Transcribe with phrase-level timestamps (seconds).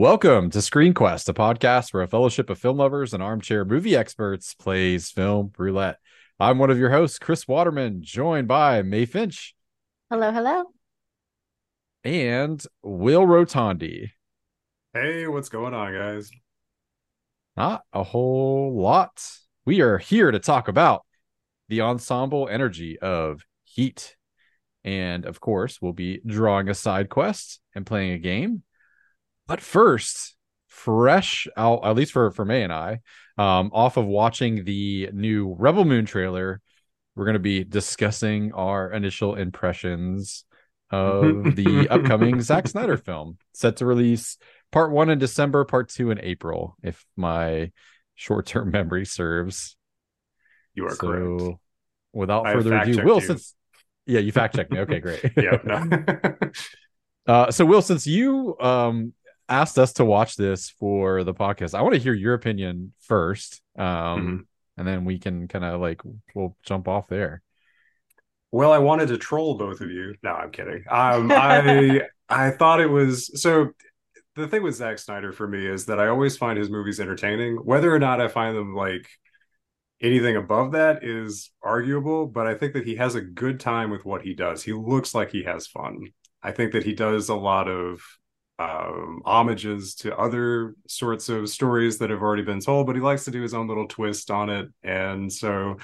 [0.00, 3.94] Welcome to Screen Quest, a podcast where a fellowship of film lovers and armchair movie
[3.94, 5.98] experts plays film roulette.
[6.40, 9.54] I'm one of your hosts, Chris Waterman, joined by Mae Finch
[10.08, 10.64] Hello, hello.
[12.02, 14.12] and Will Rotondi.
[14.94, 16.30] Hey, what's going on, guys?
[17.58, 19.22] Not a whole lot.
[19.66, 21.04] We are here to talk about
[21.68, 24.16] the ensemble energy of Heat.
[24.82, 28.62] And of course, we'll be drawing a side quest and playing a game.
[29.50, 30.36] But first,
[30.68, 33.00] fresh out, at least for, for Mae and I,
[33.36, 36.60] um, off of watching the new Rebel Moon trailer,
[37.16, 40.44] we're going to be discussing our initial impressions
[40.92, 44.38] of the upcoming Zack Snyder film set to release
[44.70, 47.72] part one in December, part two in April, if my
[48.14, 49.76] short term memory serves.
[50.74, 51.58] You are so, correct.
[52.12, 53.26] without further ado, Will, you.
[53.26, 53.56] since
[54.06, 54.78] yeah, you fact checked me.
[54.78, 55.24] Okay, great.
[55.36, 55.58] yeah.
[57.26, 59.12] Uh, so Will, since you um
[59.50, 63.60] asked us to watch this for the podcast, I want to hear your opinion first.
[63.78, 64.36] Um, Mm-hmm.
[64.78, 66.00] and then we can kind of like
[66.34, 67.42] we'll jump off there.
[68.52, 70.14] well, I wanted to troll both of you.
[70.22, 70.84] No, I'm kidding.
[70.90, 73.70] Um, I I thought it was so.
[74.36, 77.56] The thing with Zack Snyder for me is that I always find his movies entertaining.
[77.56, 79.06] Whether or not I find them like
[80.00, 84.04] anything above that is arguable, but I think that he has a good time with
[84.04, 84.62] what he does.
[84.62, 86.06] He looks like he has fun.
[86.42, 88.00] I think that he does a lot of
[88.60, 93.24] um, homages to other sorts of stories that have already been told, but he likes
[93.24, 94.68] to do his own little twist on it.
[94.82, 95.78] And so,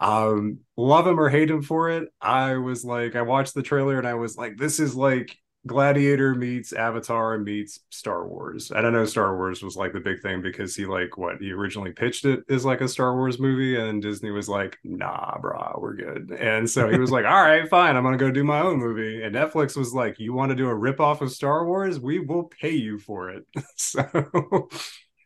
[0.00, 3.96] um, love him or hate him for it, I was like, I watched the trailer
[3.96, 8.70] and I was like, this is like Gladiator meets Avatar meets Star Wars.
[8.70, 11.52] And I know Star Wars was like the big thing because he like what he
[11.52, 15.80] originally pitched it is like a Star Wars movie, and Disney was like, nah, brah,
[15.80, 16.32] we're good.
[16.38, 19.22] And so he was like, all right, fine, I'm gonna go do my own movie.
[19.22, 21.98] And Netflix was like, you want to do a ripoff of Star Wars?
[21.98, 23.46] We will pay you for it.
[23.76, 24.68] so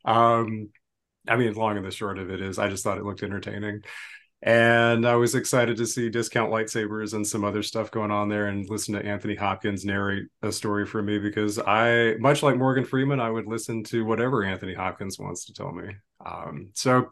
[0.04, 0.70] um
[1.28, 3.82] I mean, long and the short of it is I just thought it looked entertaining.
[4.41, 8.47] And I was excited to see discount lightsabers and some other stuff going on there
[8.47, 12.84] and listen to Anthony Hopkins narrate a story for me because I, much like Morgan
[12.84, 15.93] Freeman, I would listen to whatever Anthony Hopkins wants to tell me.
[16.25, 17.10] Um, so,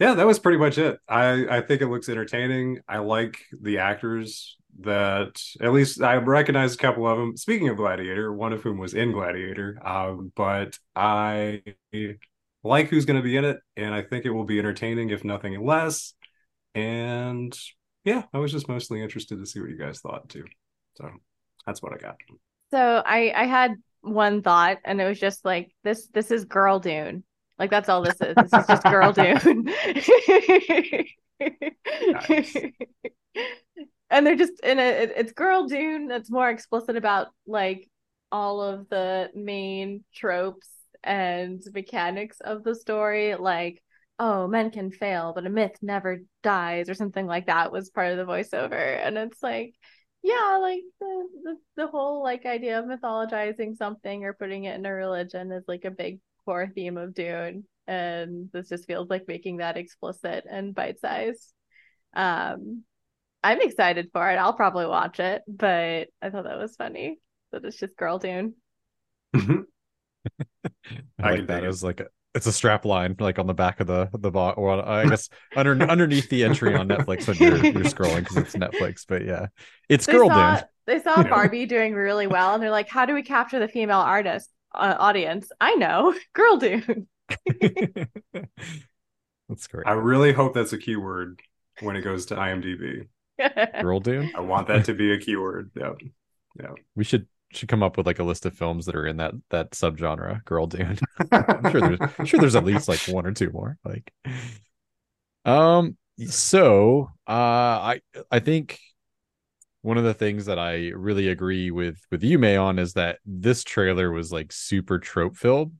[0.00, 0.98] yeah, that was pretty much it.
[1.08, 2.80] I, I think it looks entertaining.
[2.88, 7.36] I like the actors that, at least I recognize a couple of them.
[7.36, 11.62] Speaking of Gladiator, one of whom was in Gladiator, um, but I
[12.64, 15.22] like who's going to be in it, and I think it will be entertaining, if
[15.22, 16.14] nothing less.
[16.74, 17.56] And
[18.04, 20.44] yeah, I was just mostly interested to see what you guys thought too.
[20.96, 21.08] So
[21.66, 22.16] that's what I got.
[22.70, 26.08] So I I had one thought, and it was just like this.
[26.08, 27.24] This is Girl Dune.
[27.58, 28.34] Like that's all this is.
[28.34, 29.68] This is just Girl Dune.
[31.40, 32.56] Nice.
[34.10, 34.82] And they're just in a.
[34.82, 37.88] it- It's Girl Dune that's more explicit about like
[38.30, 40.68] all of the main tropes
[41.02, 43.82] and mechanics of the story, like
[44.18, 48.12] oh, men can fail, but a myth never dies, or something like that was part
[48.12, 49.04] of the voiceover.
[49.04, 49.74] And it's like,
[50.22, 54.86] yeah, like the, the, the whole like idea of mythologizing something or putting it in
[54.86, 57.64] a religion is like a big core theme of Dune.
[57.86, 61.52] And this just feels like making that explicit and bite sized.
[62.14, 62.84] Um,
[63.42, 64.36] I'm excited for it.
[64.36, 67.18] I'll probably watch it, but I thought that was funny
[67.52, 68.54] that it's just Girl Dune.
[69.34, 69.50] I,
[71.22, 71.66] I like that it.
[71.66, 74.58] as like a, it's a strap line like on the back of the the bot
[74.58, 78.54] or I guess under underneath the entry on Netflix when you're you're scrolling because it's
[78.54, 79.04] Netflix.
[79.06, 79.46] But yeah,
[79.88, 80.64] it's they Girl saw, Dune.
[80.86, 81.28] They saw Yeah.
[81.28, 84.96] Barbie doing really well, and they're like, "How do we capture the female artist uh,
[84.98, 87.06] audience?" I know, Girl Dune.
[89.48, 89.86] That's great.
[89.86, 91.40] I really hope that's a keyword
[91.80, 93.08] when it goes to IMDb.
[93.80, 94.32] Girl Dune.
[94.34, 95.70] I want that to be a keyword.
[95.76, 96.00] Yep.
[96.60, 97.26] Yeah we should
[97.56, 100.44] should come up with like a list of films that are in that that subgenre.
[100.44, 100.98] Girl Dune.
[101.32, 103.78] I'm sure there's I'm sure there's at least like one or two more.
[103.84, 104.12] Like,
[105.44, 105.96] um,
[106.26, 108.78] so uh, I I think
[109.82, 113.18] one of the things that I really agree with with you Mae on is that
[113.26, 115.72] this trailer was like super trope filled,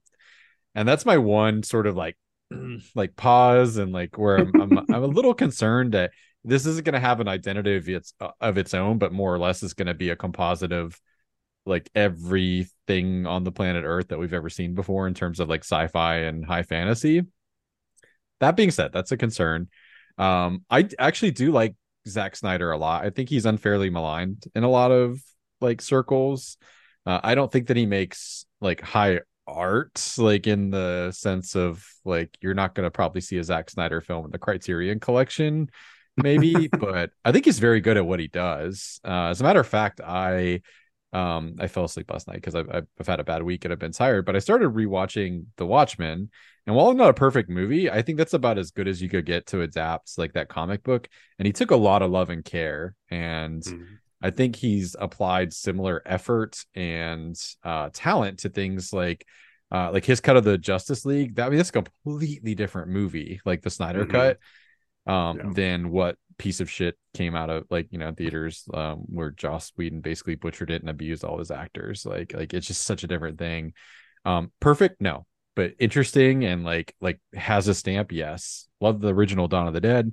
[0.75, 2.17] and that's my one sort of like
[2.94, 6.11] like pause and like where I'm I'm, I'm a little concerned that
[6.44, 9.38] this isn't going to have an identity of its of its own, but more or
[9.38, 11.00] less is going to be a composite of
[11.66, 15.62] like everything on the planet Earth that we've ever seen before in terms of like
[15.62, 17.22] sci-fi and high fantasy.
[18.40, 19.69] That being said, that's a concern.
[20.19, 21.75] Um, I actually do like
[22.06, 23.05] Zack Snyder a lot.
[23.05, 25.20] I think he's unfairly maligned in a lot of
[25.61, 26.56] like circles.
[27.06, 31.84] Uh, I don't think that he makes like high art, like in the sense of
[32.05, 35.69] like you're not going to probably see a Zack Snyder film in the Criterion Collection,
[36.16, 39.00] maybe, but I think he's very good at what he does.
[39.05, 40.62] Uh, as a matter of fact, I
[41.14, 42.69] Um, I fell asleep last night because I've,
[42.99, 44.26] I've had a bad week and I've been tired.
[44.26, 46.31] But I started rewatching The Watchmen,
[46.66, 49.08] and while it's not a perfect movie, I think that's about as good as you
[49.08, 51.08] could get to adapt like that comic book.
[51.38, 53.99] And he took a lot of love and care, and Mhm.
[54.22, 59.26] I think he's applied similar effort and uh, talent to things like
[59.70, 61.34] uh, like his cut of the Justice League.
[61.37, 64.11] That I mean, that's a completely different movie, like the Snyder Mhm.
[64.11, 64.38] cut,
[65.06, 65.50] um, Yeah.
[65.52, 69.72] than what piece of shit came out of like you know theaters um, where Joss
[69.76, 72.04] Whedon basically butchered it and abused all his actors.
[72.06, 73.72] Like like it's just such a different thing.
[74.25, 78.12] Um, perfect, no, but interesting and like like has a stamp.
[78.12, 80.12] Yes, love the original Dawn of the Dead.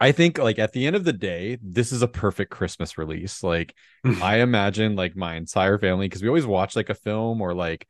[0.00, 3.42] I think like at the end of the day, this is a perfect Christmas release.
[3.42, 3.74] Like
[4.22, 7.86] I imagine like my entire family because we always watch like a film or like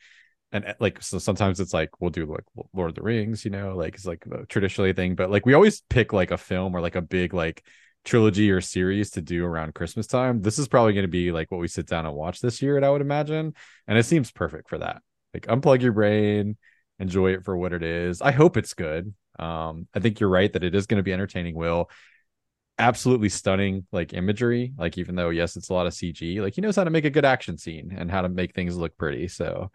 [0.52, 3.76] and like so sometimes it's like we'll do like Lord of the Rings, you know,
[3.76, 6.80] like it's like a traditionally thing, but like we always pick like a film or
[6.80, 7.64] like a big like
[8.04, 10.40] trilogy or series to do around Christmas time.
[10.40, 12.76] This is probably going to be like what we sit down and watch this year,
[12.76, 13.54] and I would imagine,
[13.86, 15.02] and it seems perfect for that.
[15.34, 16.56] Like unplug your brain,
[16.98, 18.22] enjoy it for what it is.
[18.22, 19.12] I hope it's good.
[19.38, 21.54] Um, I think you're right that it is going to be entertaining.
[21.54, 21.90] Will
[22.78, 26.60] absolutely stunning like imagery like even though yes it's a lot of cg like he
[26.60, 29.26] knows how to make a good action scene and how to make things look pretty
[29.26, 29.68] so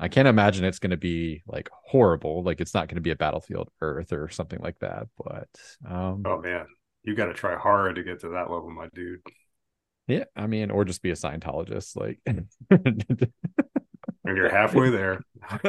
[0.00, 3.10] i can't imagine it's going to be like horrible like it's not going to be
[3.10, 5.48] a battlefield earth or something like that but
[5.88, 6.66] um Oh man,
[7.04, 9.20] you got to try hard to get to that level, my dude.
[10.06, 12.18] yeah i mean or just be a scientologist like
[14.24, 15.22] And you're halfway there.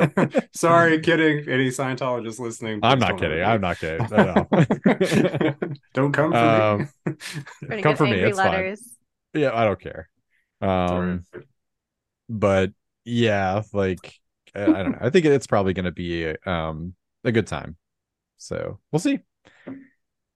[0.53, 1.47] Sorry, kidding.
[1.49, 2.79] Any Scientologists listening?
[2.83, 5.55] i'm please not don't kidding i'm not kidding no, no.
[5.93, 6.89] don't come for Um,
[7.69, 7.81] me.
[7.81, 8.97] Come for me angry it's fine letters.
[9.33, 10.09] yeah i don't care
[10.61, 11.23] um
[12.27, 12.71] but
[13.05, 14.13] yeah, like
[14.55, 14.97] I I don't know.
[15.01, 16.93] I think it's probably going to be um
[17.23, 17.77] a good time.
[18.37, 19.19] So we'll see.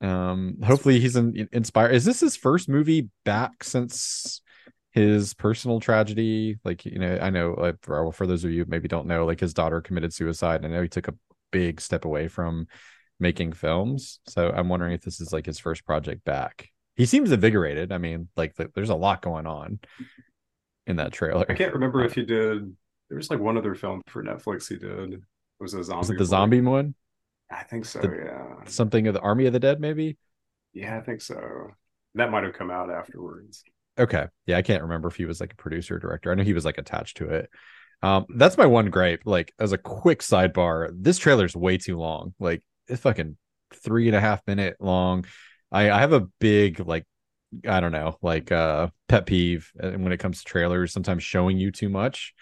[0.02, 1.96] Um, hopefully he's in, inspired.
[1.96, 4.42] Is this his first movie back since
[4.92, 6.58] his personal tragedy?
[6.64, 9.26] Like you know, I know like for, for those of you who maybe don't know,
[9.26, 10.66] like his daughter committed suicide.
[10.66, 11.16] I know he took a
[11.52, 12.68] big step away from
[13.20, 14.20] making films.
[14.28, 16.70] So I'm wondering if this is like his first project back.
[16.96, 17.92] He seems invigorated.
[17.92, 19.80] I mean, like th- there's a lot going on
[20.88, 21.46] in that trailer.
[21.50, 22.76] I can't remember if he did.
[23.10, 25.14] There was like one other film for Netflix he did.
[25.14, 25.22] It
[25.60, 26.00] was a zombie.
[26.00, 26.96] Was it the zombie one?
[27.52, 28.00] I think so.
[28.00, 28.66] The- yeah.
[28.66, 30.18] Something of the Army of the Dead, maybe?
[30.74, 31.70] Yeah, I think so.
[32.16, 33.64] That might have come out afterwards.
[33.98, 34.26] Okay.
[34.46, 36.32] Yeah, I can't remember if he was like a producer or director.
[36.32, 37.50] I know he was like attached to it.
[38.02, 39.22] Um, that's my one gripe.
[39.26, 42.34] Like, as a quick sidebar, this trailer's way too long.
[42.40, 43.38] Like, it's fucking
[43.76, 45.26] three and a half minute long.
[45.72, 47.06] I, I have a big like
[47.68, 51.58] I don't know, like uh pet peeve uh, when it comes to trailers, sometimes showing
[51.58, 52.34] you too much.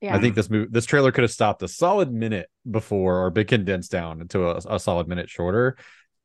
[0.00, 0.16] Yeah.
[0.16, 3.46] I think this movie, this trailer could have stopped a solid minute before or been
[3.46, 5.76] condensed down into a, a solid minute shorter.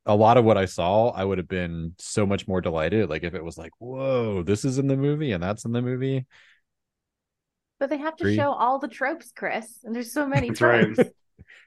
[0.05, 3.09] A lot of what I saw, I would have been so much more delighted.
[3.09, 5.81] Like if it was like, whoa, this is in the movie and that's in the
[5.81, 6.25] movie.
[7.79, 8.35] But they have to Three.
[8.35, 9.79] show all the tropes, Chris.
[9.83, 10.97] And there's so many That's right.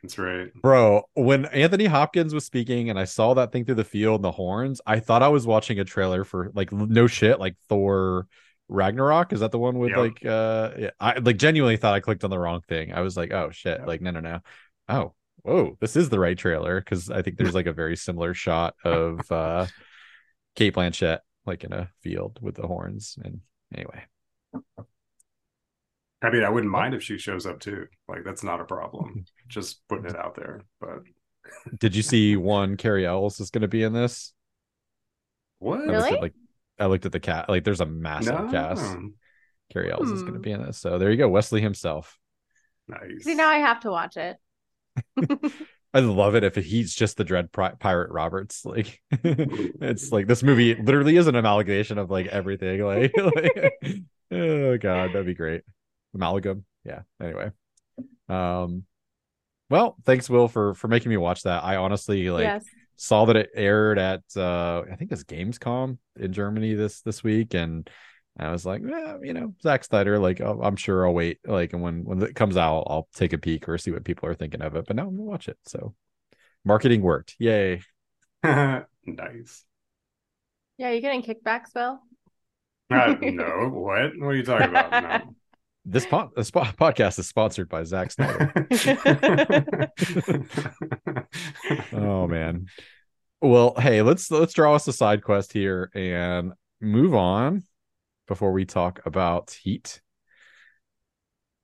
[0.03, 0.53] That's right.
[0.55, 4.25] Bro, when Anthony Hopkins was speaking and I saw that thing through the field and
[4.25, 8.27] the horns, I thought I was watching a trailer for like no shit, like Thor
[8.69, 9.33] Ragnarok.
[9.33, 9.99] Is that the one with Yep.
[9.99, 12.93] like uh yeah, I like genuinely thought I clicked on the wrong thing.
[12.93, 13.87] I was like, oh shit, Yep.
[13.87, 14.41] like no no no.
[14.89, 18.35] Oh, whoa, this is the right trailer because I think there's like a very similar
[18.35, 19.67] shot of uh
[20.57, 23.19] Cate Blanchett like in a field with the horns.
[23.23, 23.41] And
[23.75, 24.05] anyway.
[26.25, 27.87] I mean, I wouldn't mind if she shows up too.
[28.09, 29.25] Like, that's not a problem.
[29.49, 30.63] Just putting it out there.
[30.81, 31.01] But
[31.79, 34.33] Did you see one Cary Elwes is gonna be in this?
[35.59, 35.81] what?
[35.81, 36.17] I looked Really?
[36.17, 36.35] at like
[36.79, 38.51] I looked at the cat like there's a massive No.
[38.51, 38.97] cast.
[39.73, 40.43] Cary Elwes is going to Hmm.
[40.43, 40.79] be in this.
[40.79, 42.19] So there you go, Wesley himself.
[42.87, 43.23] Nice.
[43.25, 44.37] See, now I have to watch it.
[45.95, 48.65] I love it if he's just the Dread Pri- Pirate Roberts.
[48.65, 52.83] Like it's like this movie literally is an amalgamation of like everything.
[52.83, 54.03] Like, like
[54.33, 55.63] oh god, that'd be great.
[56.15, 56.65] Amalgam.
[56.85, 57.03] Yeah.
[57.21, 57.51] Anyway.
[58.29, 58.85] Um
[59.69, 61.63] well, thanks Will for for making me watch that.
[61.63, 62.65] I honestly like yes.
[62.97, 67.53] saw that it aired at uh I think it's Gamescom in Germany this this week
[67.53, 67.89] and
[68.39, 71.75] I was like, well, you know, Zack Snyder, like I'll- I'm sure I'll wait like
[71.75, 74.35] and when when it comes out I'll take a peek or see what people are
[74.35, 74.87] thinking of it.
[74.87, 75.59] But now I'm gonna watch it.
[75.67, 75.95] So
[76.65, 77.37] marketing worked.
[77.39, 77.83] Yay.
[78.43, 79.65] nice.
[80.79, 82.01] Yeah, you getting kickbacks, Bill?
[82.91, 84.13] Uh, no, what?
[84.19, 84.91] What are you talking about?
[85.27, 85.34] No.
[85.87, 88.53] This, po- this po- podcast is sponsored by Zack Snyder.
[91.93, 92.67] oh man.
[93.43, 97.65] Well, hey, let's let's draw us a side quest here and move on
[98.27, 100.01] before we talk about Heat.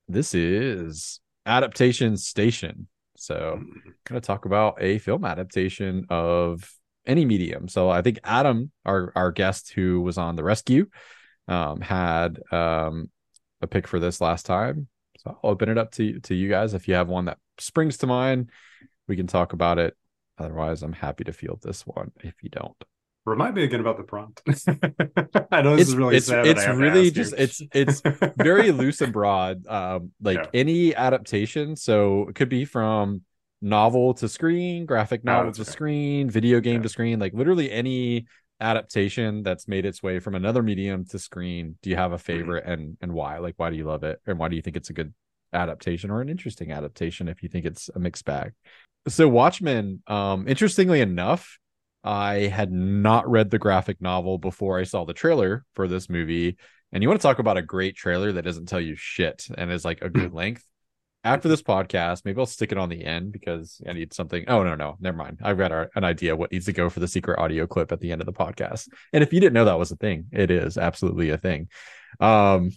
[0.07, 2.89] This is Adaptation Station.
[3.17, 6.71] So, I'm going to talk about a film adaptation of
[7.07, 7.69] any medium.
[7.69, 10.89] So, I think Adam, our our guest who was on The Rescue,
[11.49, 13.09] um, had um,
[13.63, 14.89] a pick for this last time.
[15.19, 16.75] So I'll open it up to to you guys.
[16.75, 18.51] If you have one that springs to mind,
[19.07, 19.97] we can talk about it.
[20.39, 22.77] Otherwise, I'm happy to field this one if you don't.
[23.27, 24.43] Remind me again about the prompt.
[25.53, 26.47] I know this it's, is really it's, sad.
[26.47, 28.01] It's really just it's it's
[28.37, 29.67] very loose and broad.
[29.67, 30.47] Um, like yeah.
[30.55, 31.77] any adaptation.
[31.77, 33.23] So it could be from
[33.61, 35.71] novel to screen, graphic novel oh, to right.
[35.71, 36.83] screen, video game yeah.
[36.83, 38.27] to screen, like literally any
[38.61, 41.77] adaptation that's made its way from another medium to screen.
[41.83, 42.23] Do you have a mm-hmm.
[42.23, 43.39] favorite and and why?
[43.39, 44.21] Like why do you love it?
[44.27, 45.15] And why do you think it's a good
[45.53, 48.53] adaptation or an interesting adaptation if you think it's a mixed bag?
[49.09, 51.59] So Watchmen, um, interestingly enough,
[52.05, 56.57] I had not read the graphic novel before I saw the trailer for this movie.
[56.93, 59.71] And you want to talk about a great trailer that doesn't tell you shit and
[59.71, 60.65] is like a good length.
[61.23, 64.45] After this podcast, maybe I'll stick it on the end because I need something.
[64.49, 65.41] Oh no, no, never mind.
[65.43, 68.11] I've got an idea what needs to go for the secret audio clip at the
[68.11, 68.89] end of the podcast.
[69.13, 71.69] And if you didn't know that was a thing, it is absolutely a thing.
[72.21, 72.71] Um,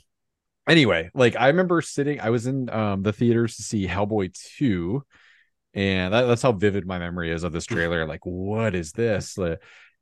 [0.67, 5.03] anyway, like I remember sitting, I was in um the theaters to see Hellboy 2
[5.73, 9.37] and that, that's how vivid my memory is of this trailer like what is this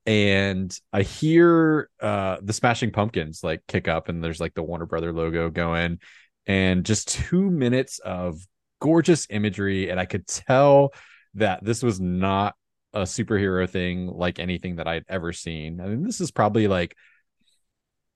[0.05, 4.85] and i hear uh the smashing pumpkins like kick up and there's like the warner
[4.85, 5.99] brother logo going
[6.47, 8.39] and just two minutes of
[8.79, 10.93] gorgeous imagery and i could tell
[11.35, 12.55] that this was not
[12.93, 16.95] a superhero thing like anything that i'd ever seen i mean this is probably like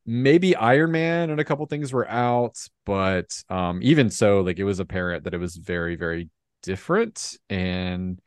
[0.06, 4.64] maybe Iron Man and a couple things were out, but um, even so, like it
[4.64, 6.30] was apparent that it was very, very
[6.62, 8.20] different and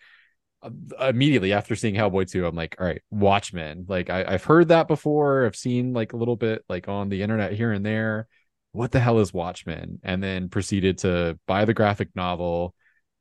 [0.62, 3.86] uh, immediately after seeing Hellboy 2, I'm like, all right, Watchmen.
[3.88, 5.46] Like I, have heard that before.
[5.46, 8.26] I've seen like a little bit like on the internet here and there.
[8.72, 10.00] What the hell is Watchmen?
[10.02, 12.74] And then proceeded to buy the graphic novel,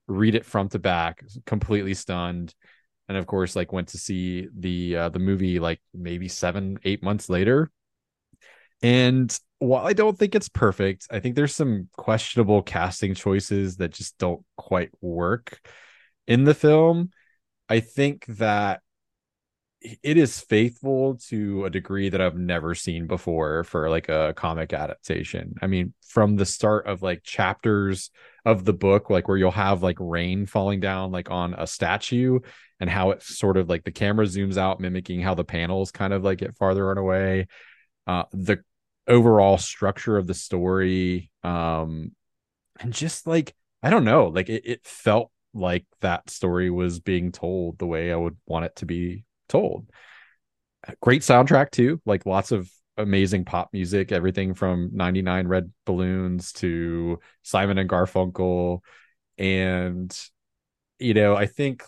[0.07, 2.53] read it front to back, completely stunned.
[3.09, 7.01] And of course, like went to see the uh, the movie like maybe seven, eight
[7.01, 7.71] months later.
[8.81, 13.93] And while I don't think it's perfect, I think there's some questionable casting choices that
[13.93, 15.59] just don't quite work
[16.27, 17.11] in the film.
[17.69, 18.81] I think that
[19.81, 24.73] it is faithful to a degree that I've never seen before for like a comic
[24.73, 25.55] adaptation.
[25.61, 28.09] I mean, from the start of like chapters
[28.43, 32.39] of the book, like where you'll have like rain falling down like on a statue
[32.79, 36.13] and how it sort of like the camera zooms out, mimicking how the panels kind
[36.13, 37.47] of like get farther and away.
[38.07, 38.59] Uh, the
[39.07, 42.11] overall structure of the story um
[42.79, 47.31] and just like i don't know like it, it felt like that story was being
[47.31, 49.87] told the way i would want it to be told.
[51.01, 52.01] Great soundtrack too.
[52.05, 58.79] Like lots of amazing pop music everything from 99 red balloons to simon and garfunkel.
[59.37, 60.17] And
[60.99, 61.83] you know i think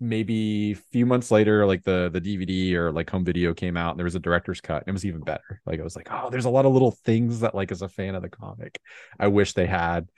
[0.00, 3.90] maybe a few months later like the the dvd or like home video came out
[3.90, 5.60] and there was a director's cut and it was even better.
[5.64, 7.88] Like i was like oh there's a lot of little things that like as a
[7.88, 8.78] fan of the comic
[9.18, 10.08] i wish they had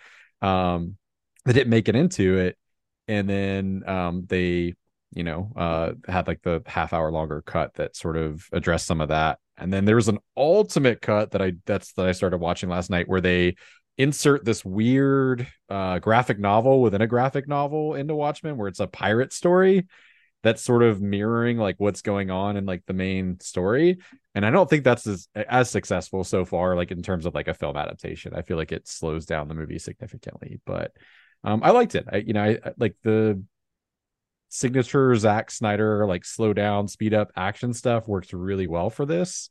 [0.43, 0.97] um
[1.45, 2.57] they didn't make it into it.
[3.07, 4.75] And then um they
[5.13, 9.01] you know uh had like the half hour longer cut that sort of addressed some
[9.01, 9.39] of that.
[9.57, 12.91] And then there was an ultimate cut that i that's that i started watching last
[12.91, 13.57] night where they
[13.99, 18.87] insert this weird uh, graphic novel within a graphic novel into Watchmen where it's a
[18.87, 19.89] pirate story
[20.45, 23.99] that's sort of mirroring like what's going on in like the main story.
[24.37, 27.49] And i don't think that's as, as successful so far like in terms of like
[27.49, 28.35] a film adaptation.
[28.35, 30.93] I feel like it slows down the movie significantly but
[31.43, 32.07] um i liked it.
[32.11, 33.43] I you know i like the
[34.49, 39.51] signature Zack Snyder like slow down speed up action stuff works really well for this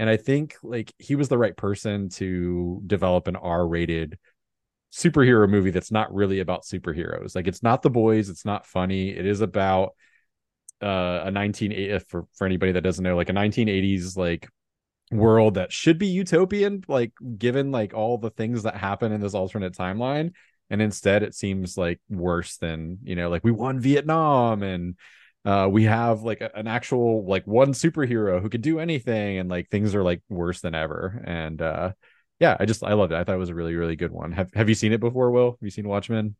[0.00, 4.18] and I think like he was the right person to develop an R-rated
[4.92, 7.34] superhero movie that's not really about superheroes.
[7.34, 9.10] Like it's not the boys, it's not funny.
[9.10, 9.90] It is about
[10.82, 14.48] uh, a 1980 for for anybody that doesn't know, like a 1980s like
[15.12, 19.34] world that should be utopian, like given like all the things that happen in this
[19.34, 20.32] alternate timeline.
[20.70, 24.96] And instead it seems like worse than, you know, like we won Vietnam and
[25.44, 29.48] uh we have like a, an actual like one superhero who could do anything and
[29.48, 31.22] like things are like worse than ever.
[31.26, 31.92] And uh
[32.38, 33.16] yeah i just i loved it.
[33.16, 34.32] I thought it was a really really good one.
[34.32, 35.52] Have have you seen it before will?
[35.52, 36.36] Have you seen watchmen?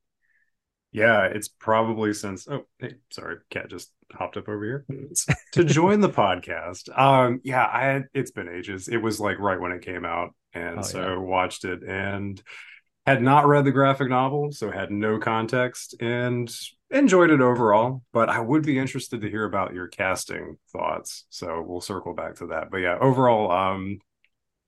[0.93, 4.87] Yeah it's probably since oh hey sorry cat just hopped up over here.
[5.53, 8.87] To join the podcast um yeah i it's been ages.
[8.89, 11.17] It was like right when it came out and oh, so yeah.
[11.17, 12.41] watched it and
[13.07, 16.55] had not read the graphic novel so had no context and
[16.91, 21.25] enjoyed it overall, but I would be interested to hear about your casting thoughts.
[21.31, 22.71] So we'll circle back to that.
[22.71, 23.99] But yeah, overall, um,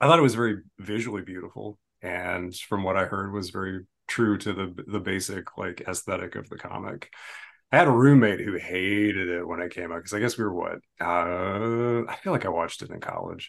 [0.01, 4.37] I thought it was very visually beautiful, and from what I heard, was very true
[4.39, 7.13] to the the basic like aesthetic of the comic.
[7.71, 10.45] I had a roommate who hated it when it came out because I guess we
[10.45, 13.49] were what uh, I feel like I watched it in college.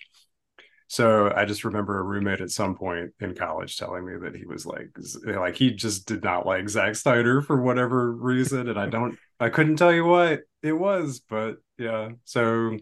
[0.93, 4.45] So I just remember a roommate at some point in college telling me that he
[4.45, 4.91] was like,
[5.25, 9.49] like he just did not like Zack Snyder for whatever reason, and I don't, I
[9.49, 12.09] couldn't tell you what it was, but yeah.
[12.25, 12.77] So,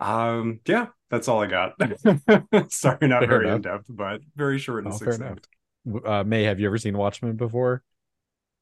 [0.00, 1.72] um, yeah, that's all I got.
[2.72, 3.56] Sorry, not fair very enough.
[3.56, 5.48] in depth, but very short and oh, succinct.
[6.06, 7.82] Uh, Mae, have you ever seen Watchmen before?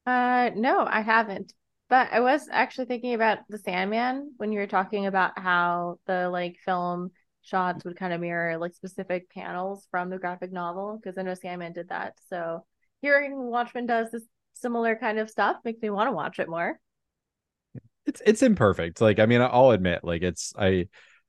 [0.06, 1.52] Uh, no, I haven't.
[1.88, 6.28] But I was actually thinking about the Sandman when you were talking about how the
[6.30, 7.12] like film
[7.46, 11.34] shots would kind of mirror like specific panels from the graphic novel because I know
[11.34, 12.14] Sandman did that.
[12.28, 12.64] So
[13.02, 14.24] hearing Watchmen does this
[14.54, 16.78] similar kind of stuff makes me want to watch it more.
[18.04, 19.00] It's it's imperfect.
[19.00, 20.88] Like I mean, I'll admit, like it's I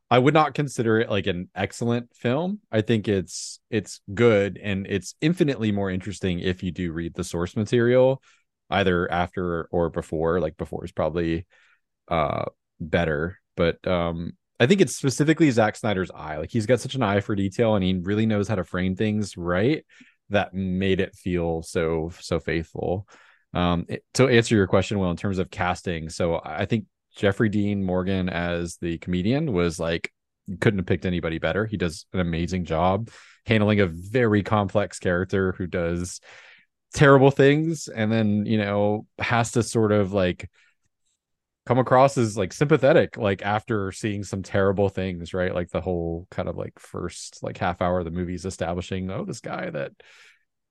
[0.10, 2.62] I would not consider it like an excellent film.
[2.72, 7.24] I think it's it's good and it's infinitely more interesting if you do read the
[7.24, 8.24] source material
[8.70, 10.40] either after or before.
[10.40, 11.46] Like before is probably
[12.08, 12.46] uh
[12.80, 16.38] better, but um I think it's specifically Zack Snyder's eye.
[16.38, 18.96] Like he's got such an eye for detail and he really knows how to frame
[18.96, 19.86] things right
[20.30, 23.08] that made it feel so so faithful.
[23.54, 26.86] Um it, to answer your question well in terms of casting, so I think
[27.16, 30.12] Jeffrey Dean Morgan as the comedian was like
[30.60, 31.66] couldn't have picked anybody better.
[31.66, 33.10] He does an amazing job
[33.46, 36.20] handling a very complex character who does
[36.94, 40.50] terrible things and then, you know, has to sort of like
[41.68, 45.54] come across as like sympathetic like after seeing some terrible things right?
[45.54, 49.12] Like the whole kind of like first like half hour of the movie is establishing
[49.12, 49.92] oh this guy that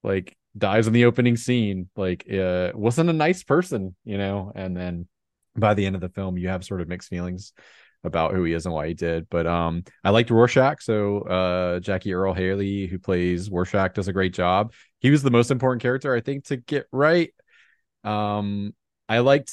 [0.03, 4.53] like dies in the opening scene like uh wasn't a nice person you know?
[4.55, 5.07] And then
[5.55, 7.53] by the end of the film you have sort of mixed feelings
[8.03, 9.29] about who he is and why he did.
[9.29, 14.14] But um i liked rorschach so uh jackie earle haley who plays rorschach does a
[14.14, 14.73] great job.
[15.01, 17.35] He was the most important character i think to get right.
[18.03, 18.75] Um
[19.11, 19.53] i liked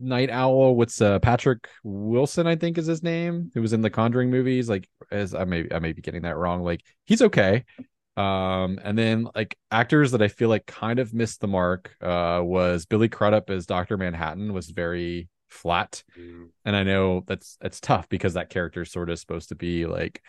[0.00, 0.74] Nite Owl.
[0.74, 2.46] What's uh, Patrick Wilson?
[2.46, 3.50] I think is his name.
[3.54, 4.68] Who was in the Conjuring movies?
[4.68, 6.62] Like, as I may I may be getting that wrong.
[6.62, 7.64] Like, he's okay.
[8.16, 12.40] Um, and then like actors that I feel like kind of missed the mark uh,
[12.42, 16.48] was Billy Crudup as Doctor Manhattan was very flat, mm.
[16.64, 19.86] and I know that's it's tough because that character is sort of supposed to be
[19.86, 20.22] like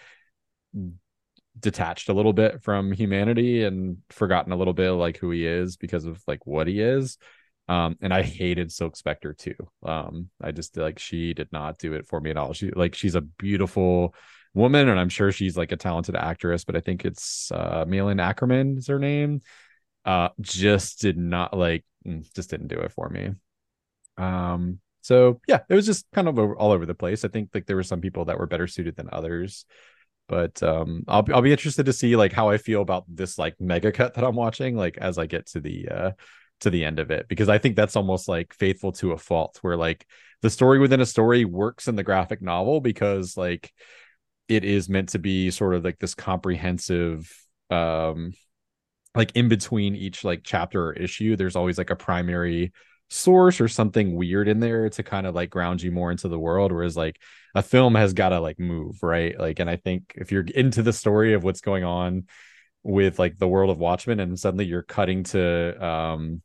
[1.60, 5.76] detached a little bit from humanity and forgotten a little bit like who he is
[5.76, 7.18] because of like what he is
[7.72, 9.56] um, and I hated Silk Spectre too.
[9.82, 12.52] Um, I just like she did not do it for me at all.
[12.52, 14.14] She like she's a beautiful
[14.54, 18.18] woman, and I'm sure she's like a talented actress, but I think it's uh Malin
[18.18, 19.40] Akerman is her name.
[20.04, 23.30] Uh, just did not like, mm, just didn't do it for me.
[24.18, 27.24] Um, so yeah, it was just kind of all over the place.
[27.24, 29.66] I think like there were some people that were better suited than others
[30.28, 33.60] but um I'll I'll be interested to see like how I feel about this like
[33.60, 36.12] mega cut that I'm watching like as I get to the uh
[36.62, 39.60] to the end of it because I think that's almost like faithful to a fault
[39.62, 40.06] where like
[40.42, 43.72] the story within a story works in the graphic novel because like
[44.48, 47.32] it is meant to be sort of like this comprehensive
[47.70, 48.34] um
[49.16, 52.72] like in between each like chapter or issue there's always like a primary
[53.10, 56.40] source or something weird in there to kind of like ground you more into the
[56.40, 57.20] world whereas like
[57.56, 59.38] a film has got to like move right?
[59.38, 62.26] Like and i think if you're into the story of what's going on
[62.84, 66.42] with like the world of watchmen and suddenly you're cutting to um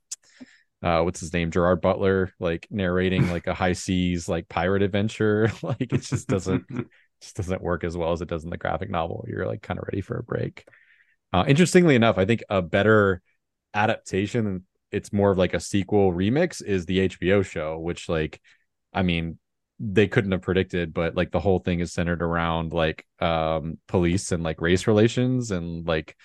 [0.86, 1.50] uh what's his name?
[1.50, 5.50] Gerard butler like narrating like a high seas like pirate adventure.
[5.62, 6.64] Like it just doesn't
[7.20, 9.80] just doesn't work as well as it does in the graphic novel you're like kind
[9.80, 10.64] of ready for a break.
[11.32, 13.20] Uh interestingly enough i think a better
[13.74, 18.40] adaptation it's more of like a sequel remix is the hbo show which like
[18.92, 19.38] i mean
[19.80, 24.32] they couldn't have predicted but like the whole thing is centered around like um police
[24.32, 26.16] and like race relations and like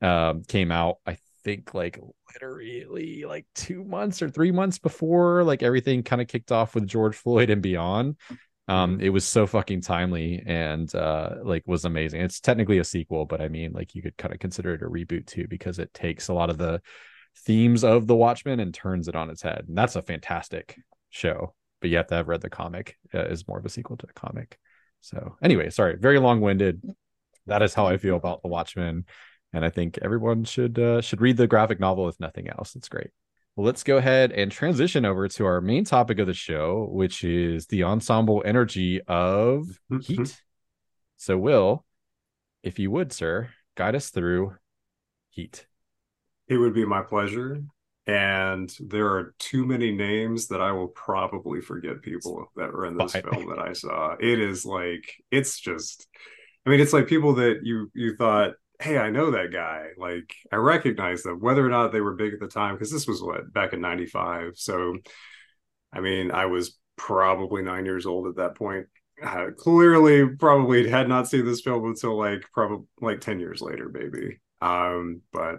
[0.00, 2.00] um came out i think like
[2.32, 6.86] literally like two months or three months before like everything kind of kicked off with
[6.86, 8.16] George Floyd and beyond.
[8.66, 12.22] Um, it was so fucking timely and uh like was amazing.
[12.22, 14.86] It's technically a sequel, but I mean like you could kind of consider it a
[14.86, 16.80] reboot too because it takes a lot of the
[17.44, 19.64] themes of the Watchmen and turns it on its head.
[19.68, 20.78] And that's a fantastic
[21.10, 21.54] show.
[21.80, 24.06] But you have to have read the comic uh, is more of a sequel to
[24.06, 24.58] the comic.
[25.02, 26.82] So anyway, sorry, very long winded.
[27.46, 29.04] That is how I feel about the Watchmen
[29.54, 32.74] and I think everyone should uh, should read the graphic novel if nothing else.
[32.74, 33.10] It's great.
[33.56, 37.22] Well, let's go ahead and transition over to our main topic of the show, which
[37.22, 40.00] is the ensemble energy of mm-hmm.
[40.00, 40.42] heat.
[41.16, 41.84] So, Will,
[42.64, 44.56] if you would, sir, guide us through
[45.30, 45.66] heat.
[46.48, 47.62] It would be my pleasure.
[48.06, 52.98] And there are too many names that I will probably forget people that were in
[52.98, 53.22] this Fine.
[53.22, 54.14] film that I saw.
[54.20, 56.06] It is like it's just
[56.66, 59.88] I mean, it's like people that you you thought hey, I know that guy.
[59.98, 63.06] Like I recognize them, whether or not they were big at the time, because this
[63.06, 64.52] was what back in '95.
[64.56, 64.96] So,
[65.92, 68.86] I mean, I was probably nine years old at that point.
[69.22, 73.90] uh, clearly probably had not seen this film until like probably like 10 years later,
[73.92, 74.40] maybe.
[74.60, 75.56] Um, but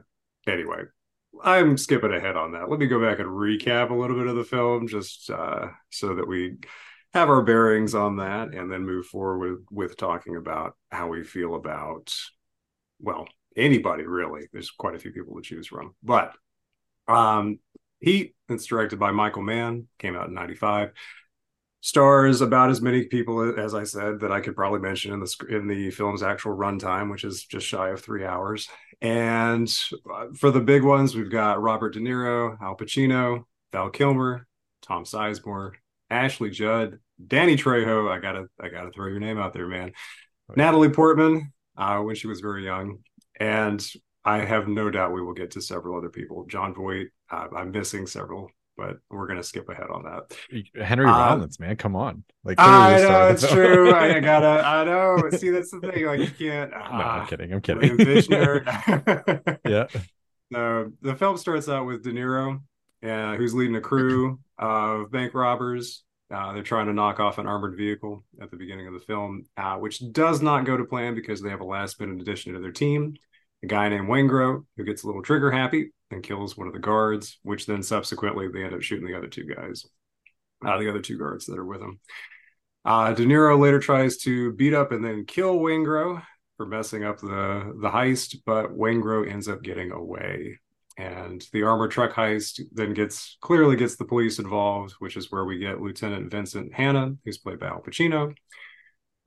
[0.47, 0.83] anyway,
[1.43, 2.69] I'm skipping ahead on that.
[2.69, 6.15] Let me go back and recap a little bit of the film just uh, so
[6.15, 6.57] that we
[7.13, 11.23] have our bearings on that and then move forward with, with talking about how we
[11.23, 12.13] feel about,
[12.99, 14.47] well, anybody really.
[14.51, 15.95] There's quite a few people to choose from.
[16.03, 16.33] But
[17.07, 17.59] um,
[17.99, 20.91] Heat, it's directed by Michael Mann, came out in 95
[21.85, 25.45] stars about as many people as I said that I could probably mention in the
[25.49, 28.67] in the film's actual runtime, which is just shy of three hours.
[29.01, 29.71] And
[30.11, 34.47] uh, for the big ones, we've got Robert De Niro, Al Pacino, Val Kilmer,
[34.81, 35.73] Tom Sizemore,
[36.09, 38.11] Ashley Judd, Danny Trejo.
[38.11, 39.91] I gotta I gotta throw your name out there, man.
[40.49, 42.99] Oh, Natalie Portman, uh, when she was very young,
[43.39, 43.85] and
[44.23, 46.45] I have no doubt we will get to several other people.
[46.47, 47.07] Jon Voight.
[47.29, 50.83] Uh, I'm missing several but we're gonna skip ahead on that.
[50.85, 52.23] Henry uh, Rollins, man, come on!
[52.43, 53.91] Like I know it's true.
[53.93, 54.65] I gotta.
[54.65, 55.29] I know.
[55.31, 56.05] See, that's the thing.
[56.05, 56.73] Like you can't.
[56.73, 57.53] Uh, no, I'm ah, kidding.
[57.53, 57.97] I'm kidding.
[59.65, 59.87] yeah.
[60.51, 62.61] No, the film starts out with De Niro,
[63.03, 66.03] uh, who's leading a crew of bank robbers.
[66.33, 69.43] Uh, they're trying to knock off an armored vehicle at the beginning of the film,
[69.57, 72.59] uh, which does not go to plan because they have a last minute addition to
[72.59, 73.15] their team.
[73.63, 76.79] A guy named Waingro who gets a little trigger happy and kills one of the
[76.79, 79.85] guards, which then subsequently they end up shooting the other two guys,
[80.65, 81.99] uh, the other two guards that are with him.
[82.83, 86.21] Uh, De Niro later tries to beat up and then kill Waingro
[86.57, 90.59] for messing up the the heist, but Waingro ends up getting away.
[90.97, 95.43] And the armored truck heist then gets clearly gets the police involved, which is where
[95.43, 98.33] we get Lieutenant Vincent Hanna, who's played by Al Pacino,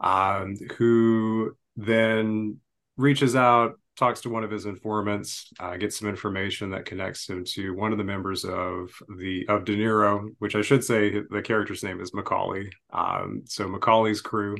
[0.00, 2.59] um, who then
[2.96, 7.44] reaches out talks to one of his informants, uh, gets some information that connects him
[7.44, 11.42] to one of the members of the of De Niro, which I should say the
[11.42, 12.70] character's name is McCauley.
[12.92, 14.57] Um, so McCauley's crew,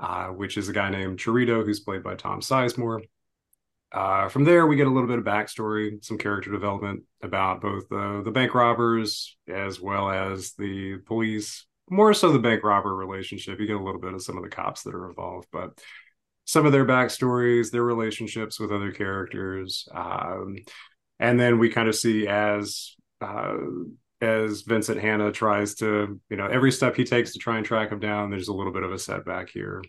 [0.00, 3.02] uh, which is a guy named Cheritto, who's played by Tom Sizemore.
[3.90, 7.88] Uh, from there, we get a little bit of backstory, some character development about both
[7.88, 11.64] the the bank robbers as well as the police.
[11.90, 13.58] More so, the bank robber relationship.
[13.58, 15.80] You get a little bit of some of the cops that are involved, but
[16.44, 20.56] some of their backstories, their relationships with other characters, um,
[21.18, 23.56] and then we kind of see as uh,
[24.20, 27.90] as Vincent Hanna tries to, you know, every step he takes to try and track
[27.92, 29.82] him down, there's a little bit of a setback here.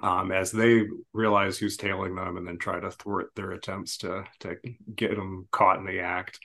[0.00, 4.24] Um, as they realize who's tailing them and then try to thwart their attempts to
[4.40, 4.56] to
[4.94, 6.38] get them caught in the act.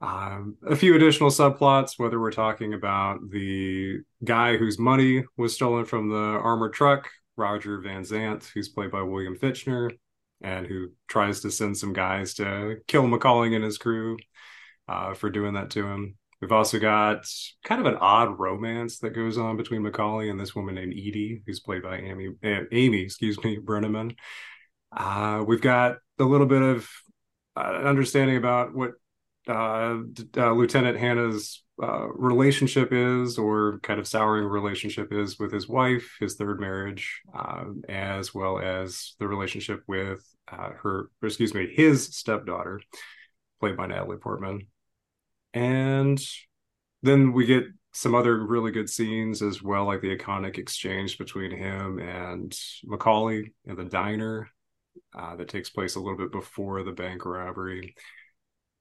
[0.00, 5.86] Um, a few additional subplots, whether we're talking about the guy whose money was stolen
[5.86, 9.92] from the armored truck Roger Van Zant, who's played by William Fichtner,
[10.40, 14.16] and who tries to send some guys to kill McCauley and his crew
[14.88, 16.16] uh, for doing that to him.
[16.40, 17.26] We've also got
[17.64, 21.42] kind of an odd romance that goes on between McCauley and this woman named Edie,
[21.44, 24.14] who's played by Amy, uh, Amy, excuse me, Brenneman.
[24.96, 26.88] Uh, we've got a little bit of
[27.56, 28.92] uh, understanding about what
[29.48, 29.98] uh,
[30.36, 36.16] uh, Lieutenant Hanna's uh, relationship is, or kind of souring relationship is with his wife,
[36.20, 42.16] his third marriage, um, as well as the relationship with uh, her, excuse me, his
[42.16, 42.80] stepdaughter,
[43.60, 44.66] played by Natalie Portman.
[45.54, 46.20] And
[47.02, 51.50] then we get some other really good scenes as well, like the iconic exchange between
[51.50, 52.52] him and
[52.86, 54.48] McCauley in the diner
[55.18, 57.94] uh, that takes place a little bit before the bank robbery.